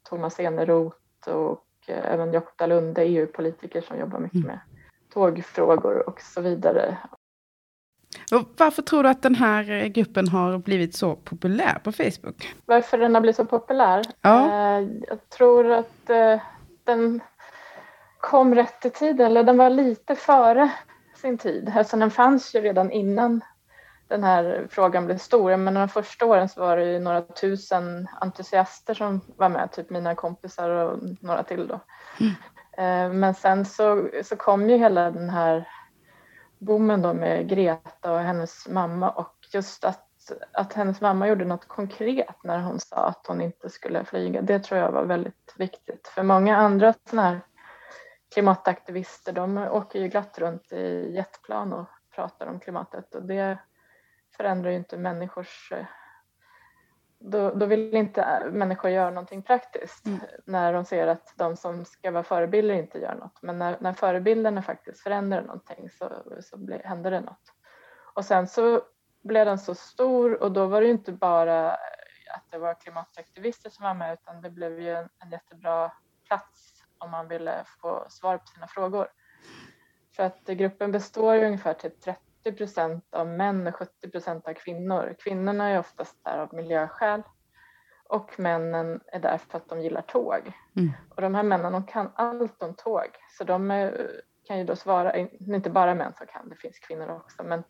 Thomas 0.10 0.40
Eneroth 0.40 1.30
och 1.30 1.64
även 1.88 2.34
Jokta 2.34 2.66
Lunde, 2.68 3.02
EU-politiker 3.02 3.82
som 3.82 4.00
jobbar 4.00 4.20
mycket 4.20 4.36
mm. 4.36 4.48
med 4.48 4.60
tågfrågor 5.18 6.10
och 6.10 6.22
så 6.22 6.42
vidare. 6.42 6.98
Och 8.32 8.50
varför 8.58 8.82
tror 8.82 9.04
du 9.04 9.10
att 9.10 9.22
den 9.22 9.36
här 9.36 9.72
eh, 9.72 9.86
gruppen 9.86 10.28
har 10.28 10.58
blivit 10.58 10.96
så 10.96 11.16
populär 11.16 11.80
på 11.84 11.92
Facebook? 11.92 12.56
Varför 12.66 12.98
den 12.98 13.14
har 13.14 13.22
blivit 13.22 13.36
så 13.36 13.46
populär? 13.46 14.06
Ja. 14.22 14.46
Eh, 14.46 14.88
jag 15.08 15.30
tror 15.30 15.72
att 15.72 16.10
eh, 16.10 16.42
den 16.84 17.22
kom 18.20 18.56
rätt 18.56 18.86
i 18.86 18.90
tid, 18.90 19.22
eller 19.22 19.44
den 19.44 19.58
var 19.58 19.70
lite 19.70 20.16
före 20.16 20.72
sin 21.16 21.38
tid. 21.38 21.74
Alltså 21.76 21.98
den 21.98 22.12
fanns 22.12 22.56
ju 22.56 22.62
redan 22.62 22.92
innan 22.92 23.42
den 24.08 24.24
här 24.24 24.68
frågan 24.70 25.06
blev 25.06 25.18
stor. 25.18 25.58
Men 25.58 25.74
de 25.74 25.90
första 25.90 26.26
åren 26.26 26.50
så 26.50 26.62
var 26.62 26.78
det 26.78 26.86
ju 26.86 27.00
några 27.00 27.22
tusen 27.22 28.08
entusiaster 28.22 28.94
som 28.94 29.22
var 29.36 29.50
med, 29.50 29.72
typ 29.72 29.90
mina 29.90 30.16
kompisar 30.16 30.70
och 30.70 31.00
några 31.22 31.44
till 31.44 31.68
då. 31.68 31.80
Mm. 32.20 32.34
Eh, 32.78 33.10
men 33.10 33.34
sen 33.34 33.66
så, 33.66 34.10
så 34.24 34.36
kom 34.36 34.70
ju 34.70 34.78
hela 34.78 35.12
den 35.12 35.30
här 35.30 35.68
boomen 36.58 37.02
då 37.02 37.14
med 37.14 37.50
Greta 37.50 38.12
och 38.12 38.20
hennes 38.20 38.68
mamma 38.68 39.10
och 39.10 39.36
just 39.54 39.84
att, 39.86 40.32
att 40.52 40.74
hennes 40.74 41.02
mamma 41.02 41.28
gjorde 41.28 41.46
något 41.46 41.68
konkret 41.68 42.44
när 42.44 42.60
hon 42.60 42.80
sa 42.80 42.96
att 42.96 43.28
hon 43.28 43.42
inte 43.42 43.70
skulle 43.70 44.06
flyga. 44.06 44.42
Det 44.42 44.60
tror 44.60 44.80
jag 44.80 44.92
var 44.92 45.06
väldigt 45.06 45.54
viktigt. 45.58 46.08
För 46.08 46.24
många 46.24 46.58
andra 46.58 46.94
sådana 47.10 47.30
här 47.30 47.42
klimataktivister 48.34 49.34
de 49.34 49.58
åker 49.58 50.00
ju 50.00 50.08
glatt 50.08 50.40
runt 50.40 50.72
i 50.72 51.12
jetplan 51.16 51.74
och 51.74 51.86
pratar 52.16 52.48
om 52.48 52.60
klimatet 52.60 53.16
och 53.16 53.24
det 53.24 53.58
förändrar 54.38 54.72
ju 54.72 54.78
inte 54.78 54.98
människors 54.98 55.72
eh, 55.72 55.86
då, 57.20 57.52
då 57.52 57.66
vill 57.66 57.96
inte 57.96 58.50
människor 58.52 58.92
göra 58.92 59.10
någonting 59.10 59.42
praktiskt 59.42 60.06
mm. 60.06 60.20
när 60.46 60.74
de 60.74 60.86
ser 60.86 61.08
att 61.08 61.34
de 61.36 61.58
som 61.58 61.86
ska 61.86 62.12
vara 62.12 62.24
förebilder 62.24 62.76
inte 62.76 63.00
gör 63.00 63.16
något. 63.16 63.42
Men 63.42 63.60
när, 63.60 63.78
när 63.80 63.94
förebilderna 63.94 64.62
faktiskt 64.62 65.04
förändrar 65.04 65.42
någonting 65.42 65.90
så, 65.90 66.12
så 66.42 66.58
blir, 66.58 66.82
händer 66.84 67.12
det 67.12 67.20
något. 67.20 67.54
Och 68.14 68.26
sen 68.26 68.48
så 68.48 68.82
blev 69.24 69.46
den 69.46 69.60
så 69.60 69.76
stor 69.76 70.44
och 70.44 70.52
då 70.52 70.66
var 70.66 70.82
det 70.82 70.88
inte 70.88 71.12
bara 71.12 71.72
att 72.36 72.52
det 72.52 72.58
var 72.58 72.74
klimataktivister 72.74 73.70
som 73.70 73.84
var 73.84 73.94
med 73.94 74.14
utan 74.14 74.42
det 74.42 74.50
blev 74.50 74.80
ju 74.80 74.96
en, 74.96 75.10
en 75.20 75.30
jättebra 75.32 75.92
plats 76.28 76.84
om 76.98 77.12
man 77.12 77.28
ville 77.28 77.64
få 77.82 78.06
svar 78.10 78.38
på 78.38 78.48
sina 78.48 78.68
frågor. 78.68 79.08
För 80.16 80.24
att 80.24 80.46
gruppen 80.46 80.92
består 80.92 81.36
ju 81.36 81.46
ungefär 81.46 81.74
till 81.74 81.92
30 81.92 82.27
procent 82.52 83.06
av 83.14 83.28
män 83.28 83.68
och 83.68 83.76
70 83.76 84.10
procent 84.10 84.48
av 84.48 84.54
kvinnor. 84.54 85.16
Kvinnorna 85.20 85.70
är 85.70 85.80
oftast 85.80 86.24
där 86.24 86.38
av 86.38 86.54
miljöskäl 86.54 87.24
och 88.10 88.40
männen 88.40 89.02
är 89.08 89.20
där 89.20 89.38
för 89.38 89.58
att 89.58 89.70
de 89.70 89.82
gillar 89.82 90.02
tåg. 90.02 90.52
Mm. 90.76 90.92
Och 91.10 91.22
de 91.22 91.36
här 91.36 91.44
männen 91.44 91.74
de 91.74 91.84
kan 91.84 92.12
allt 92.16 92.64
om 92.64 92.74
tåg 92.74 93.08
så 93.38 93.44
de 93.44 93.72
är, 93.72 94.12
kan 94.48 94.58
ju 94.58 94.64
då 94.64 94.76
svara, 94.76 95.18
inte 95.18 95.70
bara 95.70 95.96
män 95.96 96.14
som 96.14 96.28
kan, 96.28 96.50
det 96.50 96.56
finns 96.56 96.80
kvinnor 96.80 97.10
också, 97.10 97.44
men 97.44 97.64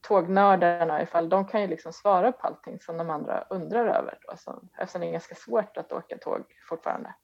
tågnördarna 0.00 1.02
i 1.02 1.06
fall, 1.06 1.28
de 1.28 1.46
kan 1.46 1.60
ju 1.60 1.66
liksom 1.66 1.92
svara 1.92 2.32
på 2.32 2.46
allting 2.46 2.80
som 2.80 2.96
de 2.96 3.10
andra 3.10 3.44
undrar 3.50 3.86
över 3.86 4.18
då, 4.20 4.36
så, 4.36 4.62
eftersom 4.78 5.00
det 5.00 5.06
är 5.06 5.12
ganska 5.12 5.34
svårt 5.34 5.76
att 5.76 5.92
åka 5.92 6.18
tåg 6.18 6.44
fortfarande. 6.68 7.14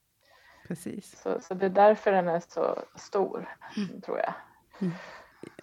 Precis. 0.68 1.20
Så, 1.20 1.40
så 1.40 1.54
det 1.54 1.66
är 1.66 1.70
därför 1.70 2.12
den 2.12 2.28
är 2.28 2.40
så 2.40 2.78
stor, 2.96 3.56
mm. 3.76 4.00
tror 4.00 4.18
jag. 4.18 4.34
Mm. 4.80 4.94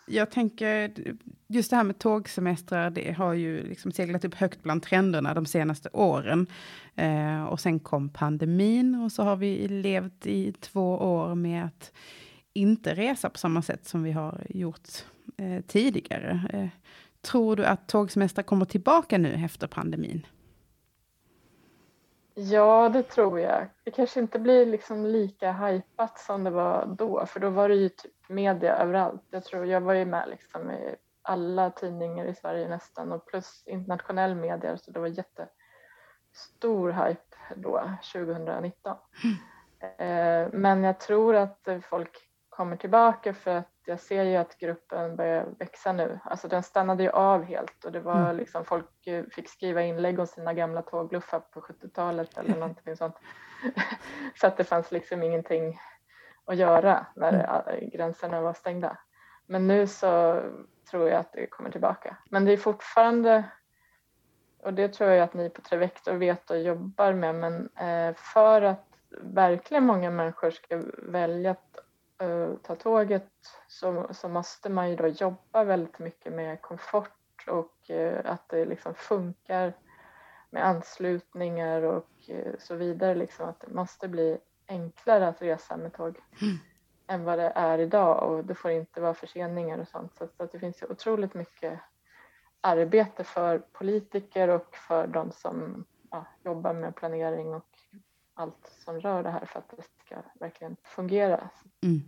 Jag 0.07 0.31
tänker, 0.31 0.91
just 1.47 1.69
det 1.69 1.75
här 1.75 1.83
med 1.83 1.99
tågsemestrar, 1.99 2.89
det 2.89 3.11
har 3.11 3.33
ju 3.33 3.63
liksom 3.63 3.91
seglat 3.91 4.25
upp 4.25 4.35
högt 4.35 4.63
bland 4.63 4.83
trenderna 4.83 5.33
de 5.33 5.45
senaste 5.45 5.89
åren. 5.93 6.47
Eh, 6.95 7.43
och 7.43 7.59
sen 7.59 7.79
kom 7.79 8.09
pandemin 8.09 8.95
och 8.95 9.11
så 9.11 9.23
har 9.23 9.35
vi 9.35 9.67
levt 9.67 10.25
i 10.25 10.53
två 10.53 10.97
år 10.97 11.35
med 11.35 11.65
att 11.65 11.91
inte 12.53 12.95
resa 12.95 13.29
på 13.29 13.37
samma 13.37 13.61
sätt 13.61 13.87
som 13.87 14.03
vi 14.03 14.11
har 14.11 14.45
gjort 14.49 14.89
eh, 15.37 15.61
tidigare. 15.67 16.41
Eh, 16.53 16.67
tror 17.21 17.55
du 17.55 17.65
att 17.65 17.87
tågsemestrar 17.87 18.43
kommer 18.43 18.65
tillbaka 18.65 19.17
nu 19.17 19.33
efter 19.45 19.67
pandemin? 19.67 20.25
Ja, 22.33 22.89
det 22.89 23.03
tror 23.03 23.39
jag. 23.39 23.67
Det 23.83 23.91
kanske 23.91 24.19
inte 24.19 24.39
blir 24.39 24.65
liksom 24.65 25.05
lika 25.05 25.51
hypat 25.51 26.19
som 26.19 26.43
det 26.43 26.49
var 26.49 26.85
då, 26.85 27.25
för 27.25 27.39
då 27.39 27.49
var 27.49 27.69
det 27.69 27.75
ju 27.75 27.89
typ 27.89 28.29
media 28.29 28.75
överallt. 28.77 29.23
Jag 29.29 29.43
tror 29.43 29.65
jag 29.65 29.81
var 29.81 29.93
ju 29.93 30.05
med 30.05 30.29
liksom 30.29 30.71
i 30.71 30.95
alla 31.21 31.69
tidningar 31.69 32.25
i 32.25 32.35
Sverige 32.35 32.69
nästan 32.69 33.11
och 33.11 33.25
plus 33.25 33.63
internationell 33.65 34.35
media, 34.35 34.77
så 34.77 34.91
det 34.91 34.99
var 34.99 35.07
jättestor 35.07 36.91
hype 36.91 37.37
då 37.55 37.91
2019. 38.13 38.97
Mm. 39.23 39.37
Eh, 39.81 40.49
men 40.53 40.83
jag 40.83 40.99
tror 40.99 41.35
att 41.35 41.67
folk 41.83 42.17
kommer 42.49 42.75
tillbaka 42.75 43.33
för 43.33 43.55
att 43.55 43.70
jag 43.91 43.99
ser 43.99 44.23
ju 44.23 44.35
att 44.35 44.57
gruppen 44.57 45.15
börjar 45.15 45.45
växa 45.59 45.93
nu. 45.93 46.19
Alltså 46.23 46.47
den 46.47 46.63
stannade 46.63 47.03
ju 47.03 47.09
av 47.09 47.43
helt 47.43 47.85
och 47.85 47.91
det 47.91 47.99
var 47.99 48.21
mm. 48.21 48.37
liksom 48.37 48.65
folk 48.65 49.07
eh, 49.07 49.23
fick 49.31 49.49
skriva 49.49 49.81
inlägg 49.81 50.19
om 50.19 50.27
sina 50.27 50.53
gamla 50.53 50.81
tågluffar 50.81 51.39
på 51.39 51.61
70-talet 51.61 52.37
eller 52.37 52.55
någonting 52.59 52.95
sånt. 52.95 53.15
så 54.35 54.47
att 54.47 54.57
det 54.57 54.63
fanns 54.63 54.91
liksom 54.91 55.23
ingenting 55.23 55.79
att 56.45 56.57
göra 56.57 57.05
när 57.15 57.33
mm. 57.69 57.89
gränserna 57.89 58.41
var 58.41 58.53
stängda. 58.53 58.97
Men 59.45 59.67
nu 59.67 59.87
så 59.87 60.41
tror 60.91 61.09
jag 61.09 61.19
att 61.19 61.33
det 61.33 61.47
kommer 61.47 61.69
tillbaka. 61.69 62.17
Men 62.29 62.45
det 62.45 62.51
är 62.51 62.57
fortfarande, 62.57 63.43
och 64.63 64.73
det 64.73 64.87
tror 64.87 65.09
jag 65.09 65.23
att 65.23 65.33
ni 65.33 65.49
på 65.49 65.61
Trevector 65.61 66.13
vet 66.13 66.49
och 66.49 66.59
jobbar 66.59 67.13
med, 67.13 67.35
men 67.35 67.69
eh, 67.75 68.15
för 68.15 68.61
att 68.61 68.85
verkligen 69.21 69.85
många 69.85 70.11
människor 70.11 70.51
ska 70.51 70.81
välja 70.97 71.51
att 71.51 71.80
uh, 72.21 72.55
ta 72.55 72.75
tåget 72.75 73.29
så, 73.67 74.07
så 74.11 74.29
måste 74.29 74.69
man 74.69 74.89
ju 74.89 74.95
då 74.95 75.07
jobba 75.07 75.63
väldigt 75.63 75.99
mycket 75.99 76.33
med 76.33 76.61
komfort 76.61 77.47
och 77.47 77.89
uh, 77.89 78.19
att 78.25 78.49
det 78.49 78.65
liksom 78.65 78.93
funkar 78.93 79.73
med 80.49 80.65
anslutningar 80.65 81.81
och 81.81 82.09
uh, 82.29 82.53
så 82.59 82.75
vidare. 82.75 83.15
Liksom, 83.15 83.49
att 83.49 83.59
det 83.59 83.73
måste 83.73 84.07
bli 84.07 84.37
enklare 84.67 85.27
att 85.27 85.41
resa 85.41 85.77
med 85.77 85.93
tåg 85.93 86.19
mm. 86.41 86.57
än 87.07 87.23
vad 87.23 87.39
det 87.39 87.51
är 87.55 87.79
idag 87.79 88.23
och 88.23 88.45
det 88.45 88.55
får 88.55 88.71
inte 88.71 89.01
vara 89.01 89.13
förseningar 89.13 89.77
och 89.77 89.87
sånt. 89.87 90.15
Så, 90.15 90.27
så 90.37 90.43
att 90.43 90.51
det 90.51 90.59
finns 90.59 90.81
ju 90.81 90.85
otroligt 90.85 91.33
mycket 91.33 91.79
arbete 92.61 93.23
för 93.23 93.59
politiker 93.59 94.47
och 94.47 94.75
för 94.75 95.07
de 95.07 95.31
som 95.31 95.85
ja, 96.11 96.25
jobbar 96.43 96.73
med 96.73 96.95
planering 96.95 97.53
och 97.53 97.70
allt 98.33 98.71
som 98.85 98.99
rör 98.99 99.23
det 99.23 99.31
här 99.31 99.45
för 99.45 99.59
att 99.59 99.69
det 99.69 99.83
ska 100.05 100.15
verkligen 100.39 100.75
fungera. 100.83 101.49
Mm. 101.83 102.01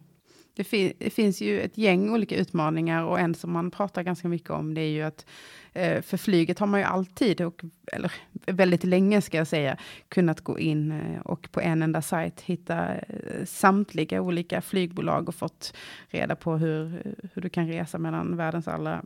Det, 0.55 0.63
fin 0.63 0.93
det, 0.99 1.09
finns 1.09 1.41
ju 1.41 1.61
ett 1.61 1.77
gäng 1.77 2.13
olika 2.13 2.35
utmaningar 2.35 3.03
och 3.03 3.19
en 3.19 3.35
som 3.35 3.51
man 3.51 3.71
pratar 3.71 4.03
ganska 4.03 4.27
mycket 4.27 4.49
om 4.49 4.73
det 4.73 4.81
är 4.81 4.89
ju 4.89 5.01
att 5.01 5.25
eh, 5.73 6.01
för 6.01 6.17
flyget 6.17 6.59
har 6.59 6.67
man 6.67 6.79
ju 6.79 6.85
alltid, 6.85 7.41
och, 7.41 7.63
eller 7.91 8.13
väldigt 8.31 8.83
länge 8.83 9.21
ska 9.21 9.37
jag 9.37 9.47
säga, 9.47 9.77
kunnat 10.07 10.41
gå 10.41 10.59
in 10.59 10.91
eh, 10.91 11.21
och 11.21 11.51
på 11.51 11.61
en 11.61 11.81
enda 11.81 12.01
sajt 12.01 12.41
hitta 12.41 12.95
eh, 12.95 13.45
samtliga 13.45 14.21
olika 14.21 14.61
flygbolag 14.61 15.29
och 15.29 15.35
fått 15.35 15.75
reda 16.07 16.35
på 16.35 16.57
hur, 16.57 17.03
hur 17.33 17.41
du 17.41 17.49
kan 17.49 17.67
resa 17.67 17.97
mellan 17.97 18.37
världens 18.37 18.67
alla 18.67 19.03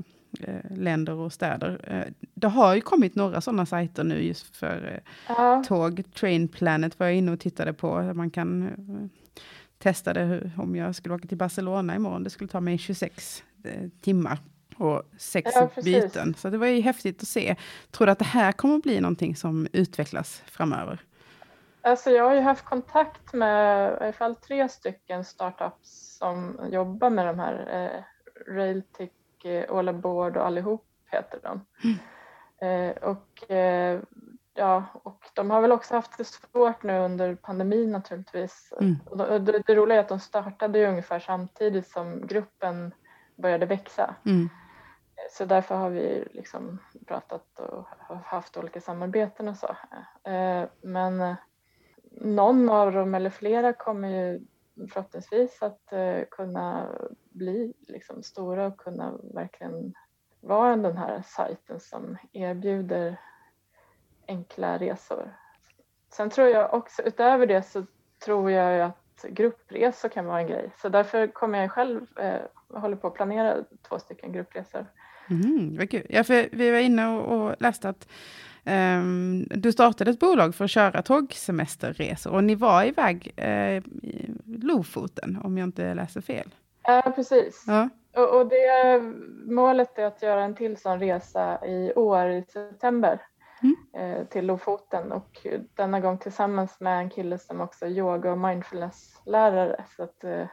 länder 0.70 1.14
och 1.14 1.34
städer. 1.34 1.80
Eh, 1.84 2.14
det 2.34 2.48
har 2.48 2.76
ju 2.76 2.82
kommit 2.82 3.16
några 3.16 3.42
sådana 3.42 3.66
sajter 3.66 4.04
nu 4.04 4.22
just 4.22 4.56
för 4.56 4.92
eh, 4.94 5.14
ja. 5.28 5.64
tåg. 5.68 6.04
Train 6.14 6.48
Planet 6.48 7.00
var 7.00 7.08
jag 7.08 7.16
inne 7.16 7.32
och 7.32 7.40
tittade 7.40 7.74
på. 7.74 8.14
Man 8.14 8.30
kan 8.30 8.70
testade 9.80 10.22
hur, 10.22 10.52
om 10.58 10.76
jag 10.76 10.96
skulle 10.96 11.16
åka 11.16 11.28
till 11.28 11.38
Barcelona 11.38 11.96
imorgon. 11.96 12.24
Det 12.24 12.30
skulle 12.30 12.48
ta 12.48 12.62
mig 12.62 12.78
26 12.78 13.44
eh, 13.64 13.90
timmar 14.02 14.40
och 14.78 15.04
sex 15.18 15.52
ja, 15.56 15.70
byten. 15.84 16.36
Så 16.38 16.50
det 16.50 16.58
var 16.58 16.68
ju 16.68 16.82
häftigt 16.82 17.22
att 17.22 17.28
se. 17.28 17.56
Tror 17.92 18.06
du 18.06 18.12
att 18.12 18.20
det 18.20 18.26
här 18.26 18.52
kommer 18.52 18.76
att 18.76 18.84
bli 18.84 19.00
någonting 19.00 19.36
som 19.36 19.68
utvecklas 19.74 20.42
framöver? 20.46 21.00
Alltså 21.82 22.10
jag 22.10 22.24
har 22.24 22.36
ju 22.36 22.42
haft 22.42 22.66
kontakt 22.66 23.34
med 23.34 23.92
i 23.92 24.04
alla 24.04 24.14
fall 24.14 24.36
tre 24.36 24.70
stycken 24.70 25.24
startups 25.24 26.18
som 26.18 26.60
jobbar 26.72 27.10
med 27.10 27.28
de 27.28 27.40
här. 27.40 27.68
Eh, 27.74 28.04
Railtick, 28.54 29.14
eh, 29.46 29.78
All 29.78 29.90
Aboard 29.90 30.38
och 30.38 30.46
allihop 30.46 30.86
heter 31.12 31.40
de. 31.44 31.66
Mm. 31.84 31.98
Eh, 32.62 32.98
och 32.98 33.52
eh, 33.52 34.00
ja, 34.54 34.84
och 34.94 35.24
de 35.34 35.52
har 35.52 35.62
väl 35.62 35.72
också 35.72 35.94
haft 35.94 36.18
det 36.18 36.24
svårt 36.24 36.84
nu 36.84 37.00
under 37.00 37.36
pandemin 37.36 37.92
naturligtvis. 37.92 38.74
Mm. 38.80 38.96
Och 39.06 39.18
det, 39.18 39.64
det, 39.68 39.76
roliga 39.76 39.98
är 39.98 40.02
att 40.02 40.10
de 40.10 40.20
startade 40.20 40.80
ju 40.80 40.86
ungefär 40.86 41.20
samtidigt 41.20 41.88
som 41.88 42.28
gruppen 42.28 42.94
började 43.36 43.66
växa. 43.66 44.16
Mm. 44.26 44.50
Så 45.32 45.46
därför 45.46 45.76
har 45.76 45.90
vi 45.90 46.28
liksom 46.32 46.80
pratat 47.08 47.60
och 47.60 47.88
haft 48.24 48.58
olika 48.58 48.82
samarbeten 48.82 49.48
och 49.48 49.58
så. 49.58 49.76
Eh, 50.30 50.64
men 50.82 51.22
eh, 51.22 51.36
någon 52.12 52.70
av 52.70 52.92
dem 52.92 53.16
eller 53.16 53.30
flera 53.30 53.74
kommer 53.74 54.08
ju 54.08 54.42
förhoppningsvis 54.88 55.62
att 55.62 55.94
eh, 55.94 56.24
kunna 56.32 56.88
bli 57.38 57.74
liksom 57.88 58.24
stora 58.24 58.68
och 58.68 58.78
kunna 58.78 59.14
verkligen 59.34 59.94
vara 60.42 60.76
den 60.76 60.98
här 60.98 61.24
sajten 61.26 61.80
som 61.80 62.18
erbjuder 62.34 63.20
enkla 64.28 64.78
resor. 64.78 65.34
Sen 66.10 66.30
tror 66.30 66.48
jag 66.48 66.74
också, 66.74 67.02
utöver 67.02 67.48
det 67.48 67.62
så 67.62 67.86
tror 68.26 68.52
jag 68.52 68.82
att 68.82 69.26
gruppresor 69.30 70.10
kan 70.10 70.26
vara 70.26 70.42
en 70.42 70.48
grej. 70.48 70.72
Så 70.82 70.90
därför 70.90 71.28
kommer 71.28 71.60
jag 71.60 71.72
själv, 71.72 72.20
eh, 72.20 72.42
håller 72.82 72.96
på 72.96 73.08
att 73.08 73.14
planera 73.14 73.64
två 73.90 74.00
stycken 74.00 74.32
gruppresor. 74.32 74.86
Mm-hmm, 75.28 75.60
mm, 75.60 75.78
vad 75.78 75.92
kul. 75.92 76.06
Ja, 76.10 76.24
för 76.24 76.50
vi 76.52 76.72
var 76.72 76.80
inne 76.80 77.08
och, 77.08 77.48
och 77.48 77.56
läste 77.60 77.90
att 77.90 78.08
um, 78.66 79.44
du 79.44 79.72
startade 79.72 80.12
ett 80.12 80.20
bolag 80.20 80.56
för 80.56 80.66
att 80.66 80.72
köra 80.72 81.02
tågsemesterresor 81.02 82.32
och 82.32 82.44
ni 82.44 82.56
var 82.56 82.84
iväg 82.84 83.32
eh, 83.36 83.78
i 83.78 84.34
Lofoten, 84.46 85.40
om 85.44 85.58
jag 85.58 85.68
inte 85.68 85.94
läser 85.94 86.22
fel. 86.22 86.56
Ja, 86.88 87.12
precis. 87.16 87.64
Ja. 87.68 87.90
Och, 88.16 88.40
och 88.40 88.48
det, 88.48 89.02
målet 89.46 90.00
är 90.00 90.06
att 90.06 90.22
göra 90.22 90.44
en 90.44 90.56
till 90.56 90.78
sån 90.78 91.00
resa 91.00 91.66
i 91.66 91.94
år 91.96 92.28
i 92.30 92.44
september. 92.44 93.22
Mm. 93.62 93.76
Eh, 93.94 94.26
till 94.28 94.46
Lofoten 94.46 95.12
och 95.12 95.48
denna 95.76 96.00
gång 96.00 96.18
tillsammans 96.18 96.80
med 96.80 97.00
en 97.00 97.10
kille 97.10 97.38
som 97.38 97.62
också 97.62 97.86
är 97.86 97.90
yoga 97.90 98.32
och 98.32 98.38
mindfulness-lärare. 98.38 99.84
Så 99.96 100.04
att, 100.04 100.24
eh, 100.24 100.48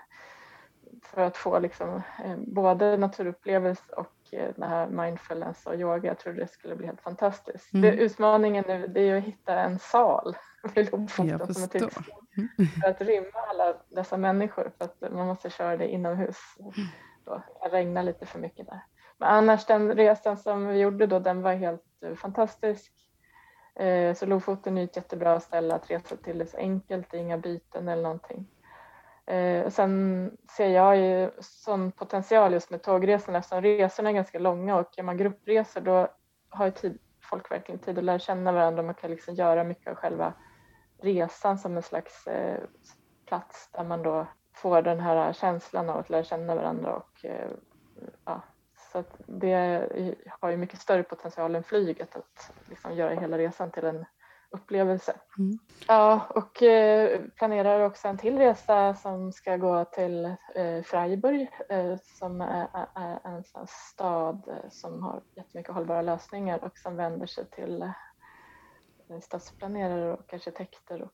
för 1.02 1.22
att 1.22 1.36
få 1.36 1.58
liksom, 1.58 2.02
eh, 2.24 2.36
både 2.36 2.96
naturupplevelse 2.96 3.92
och 3.96 4.13
det 4.56 4.66
här 4.66 4.86
mindfulness 4.86 5.66
och 5.66 5.74
yoga. 5.74 6.08
Jag 6.08 6.18
tror 6.18 6.32
det 6.32 6.48
skulle 6.48 6.76
bli 6.76 6.86
helt 6.86 7.00
fantastiskt. 7.00 7.74
Mm. 7.74 7.82
Det, 7.82 8.02
utmaningen 8.02 8.64
nu 8.68 8.86
det 8.86 9.00
är 9.00 9.16
att 9.16 9.24
hitta 9.24 9.60
en 9.60 9.78
sal 9.78 10.36
vid 10.74 10.92
Lofoten 10.92 11.54
som 11.54 11.62
är 11.62 11.66
till 11.66 11.88
mm. 12.36 12.48
för 12.82 12.88
att 12.90 13.00
rymma 13.00 13.38
alla 13.48 13.74
dessa 13.88 14.16
människor 14.16 14.72
för 14.78 14.84
att 14.84 15.12
man 15.12 15.26
måste 15.26 15.50
köra 15.50 15.76
det 15.76 15.88
inomhus. 15.88 16.38
Då. 17.24 17.42
Det 17.62 17.68
regnar 17.68 18.02
lite 18.02 18.26
för 18.26 18.38
mycket 18.38 18.66
där. 18.66 18.80
Men 19.18 19.28
annars 19.28 19.66
den 19.66 19.94
resan 19.94 20.36
som 20.36 20.66
vi 20.66 20.78
gjorde 20.78 21.06
då, 21.06 21.18
den 21.18 21.42
var 21.42 21.52
helt 21.52 21.82
fantastisk. 22.16 22.92
Eh, 23.74 24.14
så 24.14 24.26
Lofoten 24.26 24.78
är 24.78 24.84
ett 24.84 24.96
jättebra 24.96 25.40
ställe 25.40 25.74
att 25.74 25.90
resa 25.90 26.16
till. 26.16 26.38
Det 26.38 26.44
är 26.44 26.48
så 26.48 26.56
enkelt, 26.56 27.10
det 27.10 27.16
är 27.16 27.20
inga 27.20 27.38
byten 27.38 27.88
eller 27.88 28.02
någonting. 28.02 28.46
Eh, 29.26 29.68
sen 29.70 30.30
ser 30.56 30.68
jag 30.68 30.96
ju 30.96 31.30
sån 31.40 31.92
potential 31.92 32.52
just 32.52 32.70
med 32.70 32.82
tågresorna 32.82 33.38
eftersom 33.38 33.62
resorna 33.62 34.10
är 34.10 34.14
ganska 34.14 34.38
långa 34.38 34.76
och 34.76 34.98
är 34.98 35.02
man 35.02 35.16
gruppresor 35.16 35.80
då 35.80 36.08
har 36.48 36.64
ju 36.64 36.70
tid, 36.70 36.98
folk 37.30 37.50
verkligen 37.50 37.78
tid 37.78 37.98
att 37.98 38.04
lära 38.04 38.18
känna 38.18 38.52
varandra. 38.52 38.80
och 38.80 38.86
Man 38.86 38.94
kan 38.94 39.10
liksom 39.10 39.34
göra 39.34 39.64
mycket 39.64 39.88
av 39.88 39.94
själva 39.94 40.32
resan 40.98 41.58
som 41.58 41.76
en 41.76 41.82
slags 41.82 42.26
eh, 42.26 42.60
plats 43.26 43.70
där 43.72 43.84
man 43.84 44.02
då 44.02 44.26
får 44.54 44.82
den 44.82 45.00
här 45.00 45.32
känslan 45.32 45.90
av 45.90 45.98
att 45.98 46.10
lära 46.10 46.24
känna 46.24 46.54
varandra 46.54 46.94
och 46.94 47.24
eh, 47.24 47.50
ja, 48.24 48.42
så 48.92 48.98
att 48.98 49.20
det 49.26 49.88
har 50.40 50.50
ju 50.50 50.56
mycket 50.56 50.80
större 50.80 51.02
potential 51.02 51.54
än 51.54 51.62
flyget 51.62 52.16
att 52.16 52.52
liksom 52.68 52.94
göra 52.94 53.14
hela 53.14 53.38
resan 53.38 53.70
till 53.70 53.84
en 53.84 54.04
upplevelse. 54.54 55.16
Mm. 55.38 55.58
Ja, 55.88 56.26
och 56.30 56.62
eh, 56.62 57.20
planerar 57.36 57.80
också 57.80 58.08
en 58.08 58.18
till 58.18 58.38
resa 58.38 58.94
som 58.94 59.32
ska 59.32 59.56
gå 59.56 59.84
till 59.84 60.24
eh, 60.54 60.82
Freiburg 60.84 61.48
eh, 61.68 61.96
som 62.02 62.40
är, 62.40 62.68
är 62.94 63.20
en 63.24 63.44
stad 63.66 64.42
som 64.70 65.02
har 65.02 65.22
jättemycket 65.36 65.74
hållbara 65.74 66.02
lösningar 66.02 66.64
och 66.64 66.78
som 66.78 66.96
vänder 66.96 67.26
sig 67.26 67.50
till 67.50 67.92
stadsplanerare 69.22 70.12
och 70.12 70.34
arkitekter 70.34 71.02
och 71.02 71.10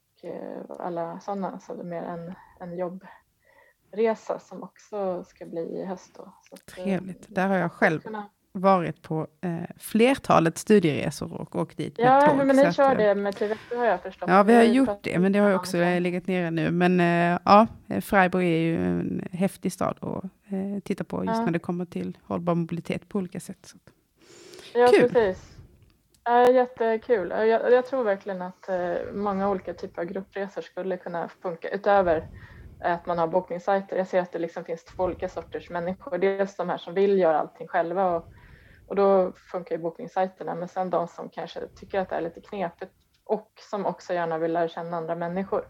alla 0.78 1.20
sådana, 1.20 1.60
så 1.60 1.74
det 1.74 1.82
är 1.82 1.84
mer 1.84 2.02
en, 2.02 2.34
en 2.60 2.78
jobbresa 2.78 4.38
som 4.38 4.62
också 4.62 5.24
ska 5.24 5.46
bli 5.46 5.60
i 5.60 5.84
höst. 5.84 6.14
Då. 6.16 6.32
Trevligt, 6.74 7.34
där 7.34 7.48
har 7.48 7.56
jag 7.56 7.72
själv 7.72 8.00
kunna 8.00 8.30
varit 8.52 9.02
på 9.02 9.26
eh, 9.40 9.50
flertalet 9.78 10.58
studieresor 10.58 11.32
och 11.32 11.56
åkt 11.56 11.76
dit 11.76 11.98
med 11.98 12.06
ja, 12.06 12.20
tåg. 12.20 12.40
Ja, 12.40 12.44
men 12.44 12.56
ni 12.56 12.72
kör 12.72 12.94
det 12.94 13.14
med 13.14 13.36
Trivecco 13.36 13.76
har 13.76 13.84
jag 13.84 14.02
förstått. 14.02 14.28
Ja, 14.28 14.42
vi 14.42 14.54
har 14.54 14.62
gjort 14.62 14.98
det, 15.02 15.18
men 15.18 15.32
det 15.32 15.38
har 15.38 15.54
också 15.54 15.76
legat 15.76 16.26
nere 16.26 16.50
nu. 16.50 16.70
Men 16.70 17.00
eh, 17.00 17.38
ja, 17.44 17.66
Freiburg 18.00 18.46
är 18.46 18.58
ju 18.58 18.76
en 18.76 19.28
häftig 19.32 19.72
stad 19.72 19.96
att 20.00 20.24
eh, 20.24 20.80
titta 20.84 21.04
på 21.04 21.24
just 21.24 21.36
ja. 21.36 21.44
när 21.44 21.52
det 21.52 21.58
kommer 21.58 21.84
till 21.84 22.18
hållbar 22.22 22.54
mobilitet 22.54 23.08
på 23.08 23.18
olika 23.18 23.40
sätt. 23.40 23.58
Så. 23.66 23.78
Ja, 24.74 24.88
Kul. 24.88 25.10
precis. 25.10 25.56
Äh, 26.28 26.54
jättekul. 26.54 27.30
Jag, 27.30 27.72
jag 27.72 27.86
tror 27.86 28.04
verkligen 28.04 28.42
att 28.42 28.68
eh, 28.68 28.94
många 29.14 29.50
olika 29.50 29.74
typer 29.74 30.02
av 30.02 30.08
gruppresor 30.08 30.62
skulle 30.62 30.96
kunna 30.96 31.28
funka 31.42 31.68
utöver 31.68 32.28
att 32.80 33.06
man 33.06 33.18
har 33.18 33.26
bokningssajter. 33.26 33.96
Jag 33.96 34.06
ser 34.06 34.20
att 34.20 34.32
det 34.32 34.38
liksom 34.38 34.64
finns 34.64 34.84
två 34.84 35.04
olika 35.04 35.28
sorters 35.28 35.70
människor. 35.70 36.18
Dels 36.18 36.56
de 36.56 36.68
här 36.68 36.78
som 36.78 36.94
vill 36.94 37.18
göra 37.18 37.38
allting 37.38 37.68
själva 37.68 38.16
och 38.16 38.32
och 38.90 38.96
då 38.96 39.32
funkar 39.32 39.76
ju 39.76 39.82
bokningssajterna. 39.82 40.54
Men 40.54 40.68
sen 40.68 40.90
de 40.90 41.08
som 41.08 41.28
kanske 41.28 41.60
tycker 41.76 42.00
att 42.00 42.08
det 42.08 42.16
är 42.16 42.20
lite 42.20 42.40
knepigt 42.40 42.92
och 43.24 43.52
som 43.70 43.86
också 43.86 44.12
gärna 44.12 44.38
vill 44.38 44.52
lära 44.52 44.68
känna 44.68 44.96
andra 44.96 45.14
människor. 45.14 45.64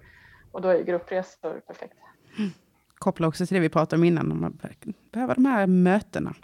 Och 0.53 0.61
då 0.61 0.69
är 0.69 0.83
gruppresor 0.83 1.61
perfekt. 1.67 1.95
Mm. 2.39 2.51
Koppla 2.95 3.29
också 3.29 3.47
till 3.47 3.55
det 3.55 3.61
vi 3.61 3.69
pratade 3.69 4.01
om 4.01 4.05
innan, 4.05 4.33
om 4.33 4.41
man 4.41 4.59
behöver 5.13 5.35
de 5.35 5.47
här 5.47 5.67
mötena. 5.67 6.35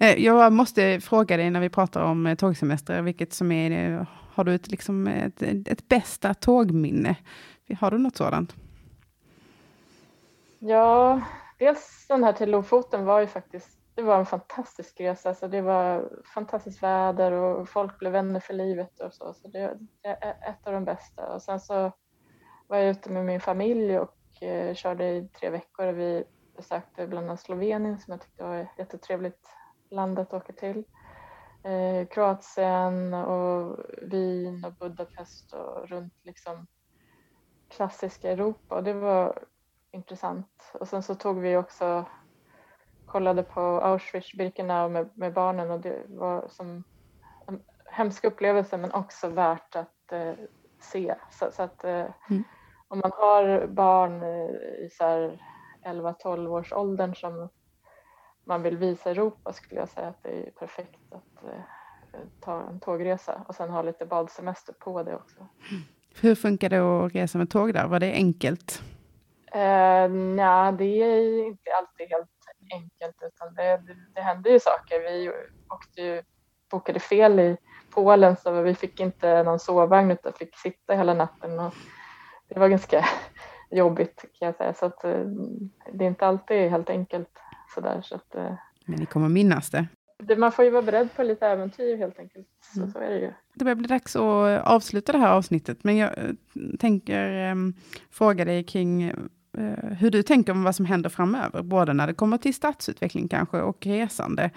Eh, 0.00 0.24
jag 0.24 0.52
måste 0.52 1.00
fråga 1.00 1.36
dig 1.36 1.50
när 1.50 1.60
vi 1.60 1.68
pratar 1.68 2.02
om 2.02 2.26
eh, 2.26 2.34
tågsemester, 2.34 3.02
vilket 3.02 3.32
som 3.32 3.52
är, 3.52 4.06
har 4.32 4.44
du 4.44 4.54
ett, 4.54 4.70
liksom 4.70 5.06
ett, 5.06 5.42
ett 5.42 5.88
bästa 5.88 6.34
tågminne? 6.34 7.16
Har 7.80 7.90
du 7.90 7.98
något 7.98 8.16
sådant? 8.16 8.54
Ja, 10.58 11.20
dels 11.58 12.06
den 12.08 12.24
här 12.24 12.32
till 12.32 12.50
Lofoten 12.50 13.04
var 13.04 13.20
ju 13.20 13.26
faktiskt 13.26 13.79
det 14.00 14.06
var 14.06 14.18
en 14.18 14.26
fantastisk 14.26 15.00
resa. 15.00 15.28
Alltså 15.28 15.48
det 15.48 15.60
var 15.60 16.08
fantastiskt 16.34 16.82
väder 16.82 17.32
och 17.32 17.68
folk 17.68 17.98
blev 17.98 18.12
vänner 18.12 18.40
för 18.40 18.54
livet 18.54 19.00
och 19.00 19.14
så. 19.14 19.34
Så 19.34 19.48
det, 19.48 19.78
är 20.02 20.50
ett 20.50 20.66
av 20.66 20.72
de 20.72 20.84
bästa. 20.84 21.34
Och 21.34 21.42
sen 21.42 21.60
så 21.60 21.92
var 22.66 22.76
jag 22.76 22.90
ute 22.90 23.10
med 23.10 23.24
min 23.24 23.40
familj 23.40 23.98
och 23.98 24.42
eh, 24.42 24.74
körde 24.74 25.04
i 25.04 25.28
tre 25.28 25.50
veckor. 25.50 25.86
Och 25.86 25.98
vi 25.98 26.24
besökte 26.56 27.06
bland 27.06 27.26
annat 27.26 27.40
Slovenien 27.40 27.98
som 27.98 28.12
jag 28.12 28.20
tyckte 28.20 28.44
var 28.44 28.56
ett 28.56 28.78
jättetrevligt 28.78 29.48
land 29.90 30.18
att 30.18 30.32
åka 30.32 30.52
till. 30.52 30.84
Eh, 31.64 32.06
Kroatien 32.06 33.14
och 33.14 33.78
Wien 34.02 34.64
och 34.64 34.72
Budapest 34.72 35.52
och 35.52 35.88
runt 35.88 36.14
liksom 36.22 36.66
klassiska 37.68 38.30
Europa. 38.30 38.74
Och 38.74 38.84
det 38.84 38.92
var 38.92 39.44
intressant. 39.90 40.72
Och 40.72 40.88
sen 40.88 41.02
så 41.02 41.14
tog 41.14 41.40
vi 41.40 41.56
också 41.56 42.06
kollade 43.12 43.42
på 43.42 43.60
Auschwitz-Birkenau 43.60 44.88
med, 44.88 45.08
med, 45.14 45.32
barnen 45.32 45.70
och 45.70 45.80
det 45.80 46.02
var 46.08 46.48
som 46.48 46.84
en 47.46 47.62
hemsk 47.86 48.24
upplevelse 48.24 48.76
men 48.76 48.92
också 48.92 49.28
värt 49.28 49.76
att 49.76 50.12
eh, 50.12 50.32
se. 50.80 51.14
Så, 51.30 51.50
så 51.52 51.62
att 51.62 51.84
eh, 51.84 52.06
mm. 52.30 52.44
om 52.88 52.98
man 52.98 53.12
har 53.14 53.66
barn 53.66 54.22
i 54.22 54.88
så 54.92 55.36
11-12 55.84 56.48
års 56.48 56.72
åldern 56.72 57.14
som 57.14 57.48
man 58.44 58.62
vill 58.62 58.76
visa 58.76 59.10
Europa 59.10 59.52
skulle 59.52 59.80
jag 59.80 59.88
säga 59.88 60.08
att 60.08 60.22
det 60.22 60.46
är 60.46 60.50
perfekt 60.50 61.12
att 61.12 61.44
eh, 61.44 61.60
ta 62.40 62.60
en 62.60 62.80
tågresa 62.80 63.44
och 63.48 63.54
sen 63.54 63.70
ha 63.70 63.82
lite 63.82 64.06
badsemester 64.06 64.72
på 64.72 65.02
det 65.02 65.14
också. 65.14 65.46
Hur 66.20 66.34
funkar 66.34 66.68
det 66.68 66.78
att 66.78 67.14
resa 67.14 67.38
med 67.38 67.50
tåg 67.50 67.74
där? 67.74 67.86
Var 67.86 68.00
det 68.00 68.12
enkelt? 68.12 68.82
Eh, 69.52 70.08
nej, 70.10 70.72
det 70.72 70.84
är 70.84 71.46
inte 71.46 71.70
alltid 71.78 72.08
helt 72.10 72.39
enkelt 72.72 73.16
utan 73.22 73.54
det, 73.54 73.80
det, 74.14 74.20
hände 74.20 74.50
ju 74.50 74.60
saker. 74.60 75.00
Vi 75.00 75.32
åkte 75.68 76.02
ju, 76.02 76.22
bokade 76.70 77.00
fel 77.00 77.40
i 77.40 77.56
Polen 77.90 78.36
så 78.36 78.62
vi 78.62 78.74
fick 78.74 79.00
inte 79.00 79.42
någon 79.42 79.58
sovvagn 79.58 80.10
utan 80.10 80.32
fick 80.32 80.56
sitta 80.56 80.94
hela 80.94 81.14
natten 81.14 81.58
och 81.58 81.74
det 82.48 82.60
var 82.60 82.68
ganska 82.68 83.04
jobbigt 83.70 84.24
kan 84.38 84.46
jag 84.46 84.56
säga 84.56 84.74
så 84.74 84.86
att 84.86 85.04
eh, 85.04 85.24
det 85.92 86.04
är 86.04 86.08
inte 86.08 86.26
alltid 86.26 86.70
helt 86.70 86.90
enkelt 86.90 87.38
sådär 87.74 88.00
så 88.02 88.14
att 88.14 88.34
eh, 88.34 88.54
men 88.90 88.98
ni 88.98 89.06
kommer 89.06 89.28
minnas 89.28 89.70
det? 89.70 89.86
det? 90.18 90.36
Man 90.36 90.52
får 90.52 90.64
ju 90.64 90.70
vara 90.70 90.82
beredd 90.82 91.08
på 91.16 91.22
lite 91.22 91.46
äventyr 91.46 91.96
helt 91.96 92.18
enkelt. 92.18 92.46
Så, 92.60 92.80
mm. 92.80 92.92
så 92.92 92.98
är 92.98 93.10
det 93.10 93.18
ju. 93.18 93.32
Det 93.54 93.64
börjar 93.64 93.76
bli 93.76 93.88
dags 93.88 94.16
att 94.16 94.66
avsluta 94.66 95.12
det 95.12 95.18
här 95.18 95.32
avsnittet, 95.32 95.84
men 95.84 95.96
jag 95.96 96.18
eh, 96.18 96.30
tänker 96.78 97.50
um, 97.50 97.74
fråga 98.10 98.44
dig 98.44 98.64
kring 98.64 99.14
Eh, 99.58 99.90
hur 99.98 100.10
du 100.10 100.22
tänker 100.22 100.52
om 100.52 100.64
vad 100.64 100.76
som 100.76 100.86
händer 100.86 101.10
framöver, 101.10 101.62
både 101.62 101.92
när 101.92 102.06
det 102.06 102.14
kommer 102.14 102.38
till 102.38 102.54
stadsutveckling 102.54 103.28
kanske 103.28 103.60
och 103.60 103.86
resande. 103.86 104.50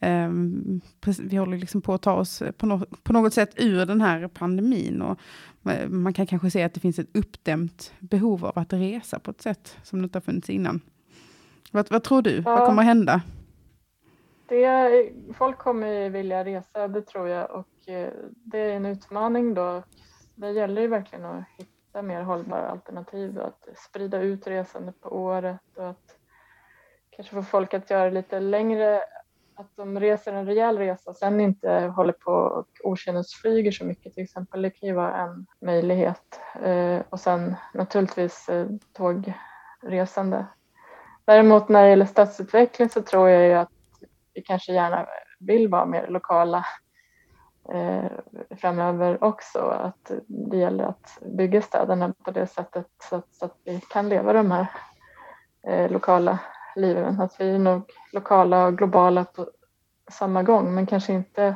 Um, 0.00 0.80
vi 1.20 1.36
håller 1.36 1.58
liksom 1.58 1.82
på 1.82 1.94
att 1.94 2.02
ta 2.02 2.12
oss 2.12 2.42
på, 2.56 2.66
no 2.66 2.86
på, 3.02 3.12
något 3.12 3.34
sätt 3.34 3.54
ur 3.56 3.86
den 3.86 4.00
här 4.00 4.28
pandemin 4.28 5.02
och 5.02 5.20
man 5.88 6.12
kan 6.12 6.26
kanske 6.26 6.50
se 6.50 6.62
att 6.62 6.74
det 6.74 6.80
finns 6.80 6.98
ett 6.98 7.16
uppdämt 7.16 7.92
behov 7.98 8.44
av 8.44 8.58
att 8.58 8.72
resa 8.72 9.18
på 9.18 9.30
ett 9.30 9.42
sätt 9.42 9.76
som 9.82 9.98
det 9.98 10.04
inte 10.04 10.16
har 10.16 10.22
funnits 10.22 10.50
innan. 10.50 10.80
Vad, 11.72 11.90
vad 11.90 12.02
tror 12.02 12.22
du? 12.22 12.36
Ja, 12.36 12.42
vad 12.44 12.66
kommer 12.66 12.82
att 12.82 12.86
hända? 12.86 13.22
Det, 14.48 15.12
folk 15.38 15.58
kommer 15.58 16.10
vilja 16.10 16.44
resa, 16.44 16.88
det 16.88 17.02
tror 17.02 17.28
jag, 17.28 17.50
och 17.50 17.88
eh, 17.88 18.12
det 18.28 18.58
är 18.58 18.76
en 18.76 18.86
utmaning 18.86 19.54
då. 19.54 19.82
Det 20.34 20.50
gäller 20.50 20.82
ju 20.82 20.88
verkligen 20.88 21.24
att 21.24 21.44
hitta 21.58 21.73
hitta 21.94 22.02
mer 22.02 22.22
hållbara 22.22 22.68
alternativ 22.68 23.38
och 23.38 23.46
att 23.46 23.68
sprida 23.76 24.18
ut 24.18 24.46
resandet 24.46 25.00
på 25.00 25.08
året 25.08 25.60
och 25.76 25.88
att 25.88 26.16
kanske 27.10 27.34
få 27.34 27.42
folk 27.42 27.74
att 27.74 27.90
göra 27.90 28.10
lite 28.10 28.40
längre, 28.40 29.00
att 29.56 29.76
de 29.76 30.00
reser 30.00 30.32
en 30.32 30.46
rejäl 30.46 30.78
resa 30.78 31.10
och 31.10 31.16
sen 31.16 31.40
inte 31.40 31.70
håller 31.96 32.12
på 32.12 32.32
och 32.32 32.66
okynnesflyger 32.84 33.72
så 33.72 33.84
mycket 33.84 34.14
till 34.14 34.24
exempel. 34.24 34.62
Det 34.62 34.70
kan 34.70 34.88
ju 34.88 34.94
vara 34.94 35.16
en 35.16 35.46
möjlighet. 35.60 36.40
Eh, 36.62 37.00
och 37.10 37.20
sen 37.20 37.56
naturligtvis 37.74 38.48
eh, 38.48 38.66
tågresande. 38.92 40.46
Däremot 41.24 41.68
när 41.68 41.82
det 41.82 41.90
gäller 41.90 42.06
stadsutveckling 42.06 42.88
så 42.88 43.02
tror 43.02 43.28
jag 43.28 43.46
ju 43.46 43.54
att 43.54 43.72
vi 44.34 44.42
kanske 44.42 44.72
gärna 44.72 45.06
vill 45.38 45.68
vara 45.68 45.86
mer 45.86 46.06
lokala 46.08 46.64
Eh, 47.72 48.10
framöver 48.56 49.24
också. 49.24 49.58
Att 49.58 50.10
det 50.26 50.56
gäller 50.56 50.84
att 50.84 51.18
bygga 51.36 51.62
städerna 51.62 52.14
på 52.24 52.30
det 52.30 52.46
sättet 52.46 52.86
så 53.02 53.16
att, 53.16 53.34
så 53.34 53.44
att 53.44 53.58
vi 53.64 53.80
kan 53.80 54.08
leva 54.08 54.32
de 54.32 54.50
här 54.50 54.66
eh, 55.66 55.90
lokala 55.90 56.38
liven. 56.76 57.20
Att 57.20 57.40
vi 57.40 57.54
är 57.54 57.58
nog 57.58 57.82
lokala 58.12 58.66
och 58.66 58.78
globala 58.78 59.24
på 59.24 59.50
samma 60.10 60.42
gång 60.42 60.74
men 60.74 60.86
kanske 60.86 61.12
inte 61.12 61.54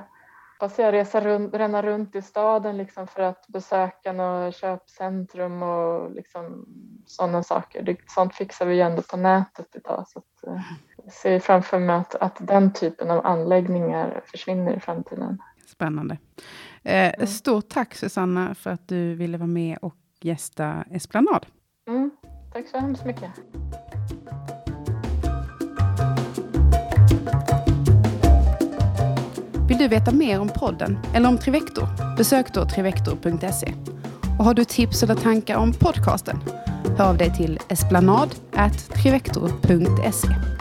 passera, 0.60 0.92
resa 0.92 1.20
runt, 1.20 1.54
ränna 1.54 1.82
runt 1.82 2.14
i 2.14 2.22
staden 2.22 2.76
liksom 2.76 3.06
för 3.06 3.22
att 3.22 3.46
besöka 3.46 4.12
något 4.12 4.54
köpcentrum 4.54 5.62
och 5.62 6.10
liksom 6.10 6.66
sådana 7.06 7.42
saker. 7.42 7.82
Det, 7.82 7.96
sånt 8.06 8.34
fixar 8.34 8.66
vi 8.66 8.74
ju 8.74 8.80
ändå 8.80 9.02
på 9.02 9.16
nätet 9.16 9.76
idag. 9.76 10.04
Så 10.08 10.18
att, 10.18 10.46
eh, 10.46 10.62
jag 11.04 11.12
ser 11.12 11.40
framför 11.40 11.78
mig 11.78 11.96
att, 11.96 12.14
att 12.14 12.36
den 12.40 12.72
typen 12.72 13.10
av 13.10 13.26
anläggningar 13.26 14.22
försvinner 14.24 14.76
i 14.76 14.80
framtiden. 14.80 15.38
Spännande. 15.68 16.18
Eh. 16.82 17.26
Stort 17.26 17.68
tack 17.68 17.94
Susanna 17.94 18.54
för 18.54 18.70
att 18.70 18.88
du 18.88 19.14
ville 19.14 19.38
vara 19.38 19.46
med 19.46 19.78
och 19.82 19.96
gästa 20.20 20.84
Esplanad. 20.90 21.46
Mm. 21.88 22.10
Tack 22.52 22.68
så 22.68 22.78
hemskt 22.78 23.04
mycket. 23.04 23.30
Vill 29.68 29.78
Vill 29.78 29.78
du 29.78 29.88
veta 29.96 30.12
mer 30.12 30.40
om 30.40 30.48
podden 30.48 30.98
eller 31.14 31.28
om 31.28 31.38
Trivector? 31.38 32.16
Besök 32.16 32.54
då 32.54 32.64
trivector.se. 32.64 33.74
Och 34.38 34.44
har 34.44 34.54
du 34.54 34.64
tips 34.64 35.02
eller 35.02 35.14
tankar 35.14 35.56
om 35.56 35.72
podcasten? 35.72 36.40
Hör 36.98 37.08
av 37.08 37.18
dig 37.18 37.34
till 37.34 37.58
esplanad.trivector.se. 37.68 40.57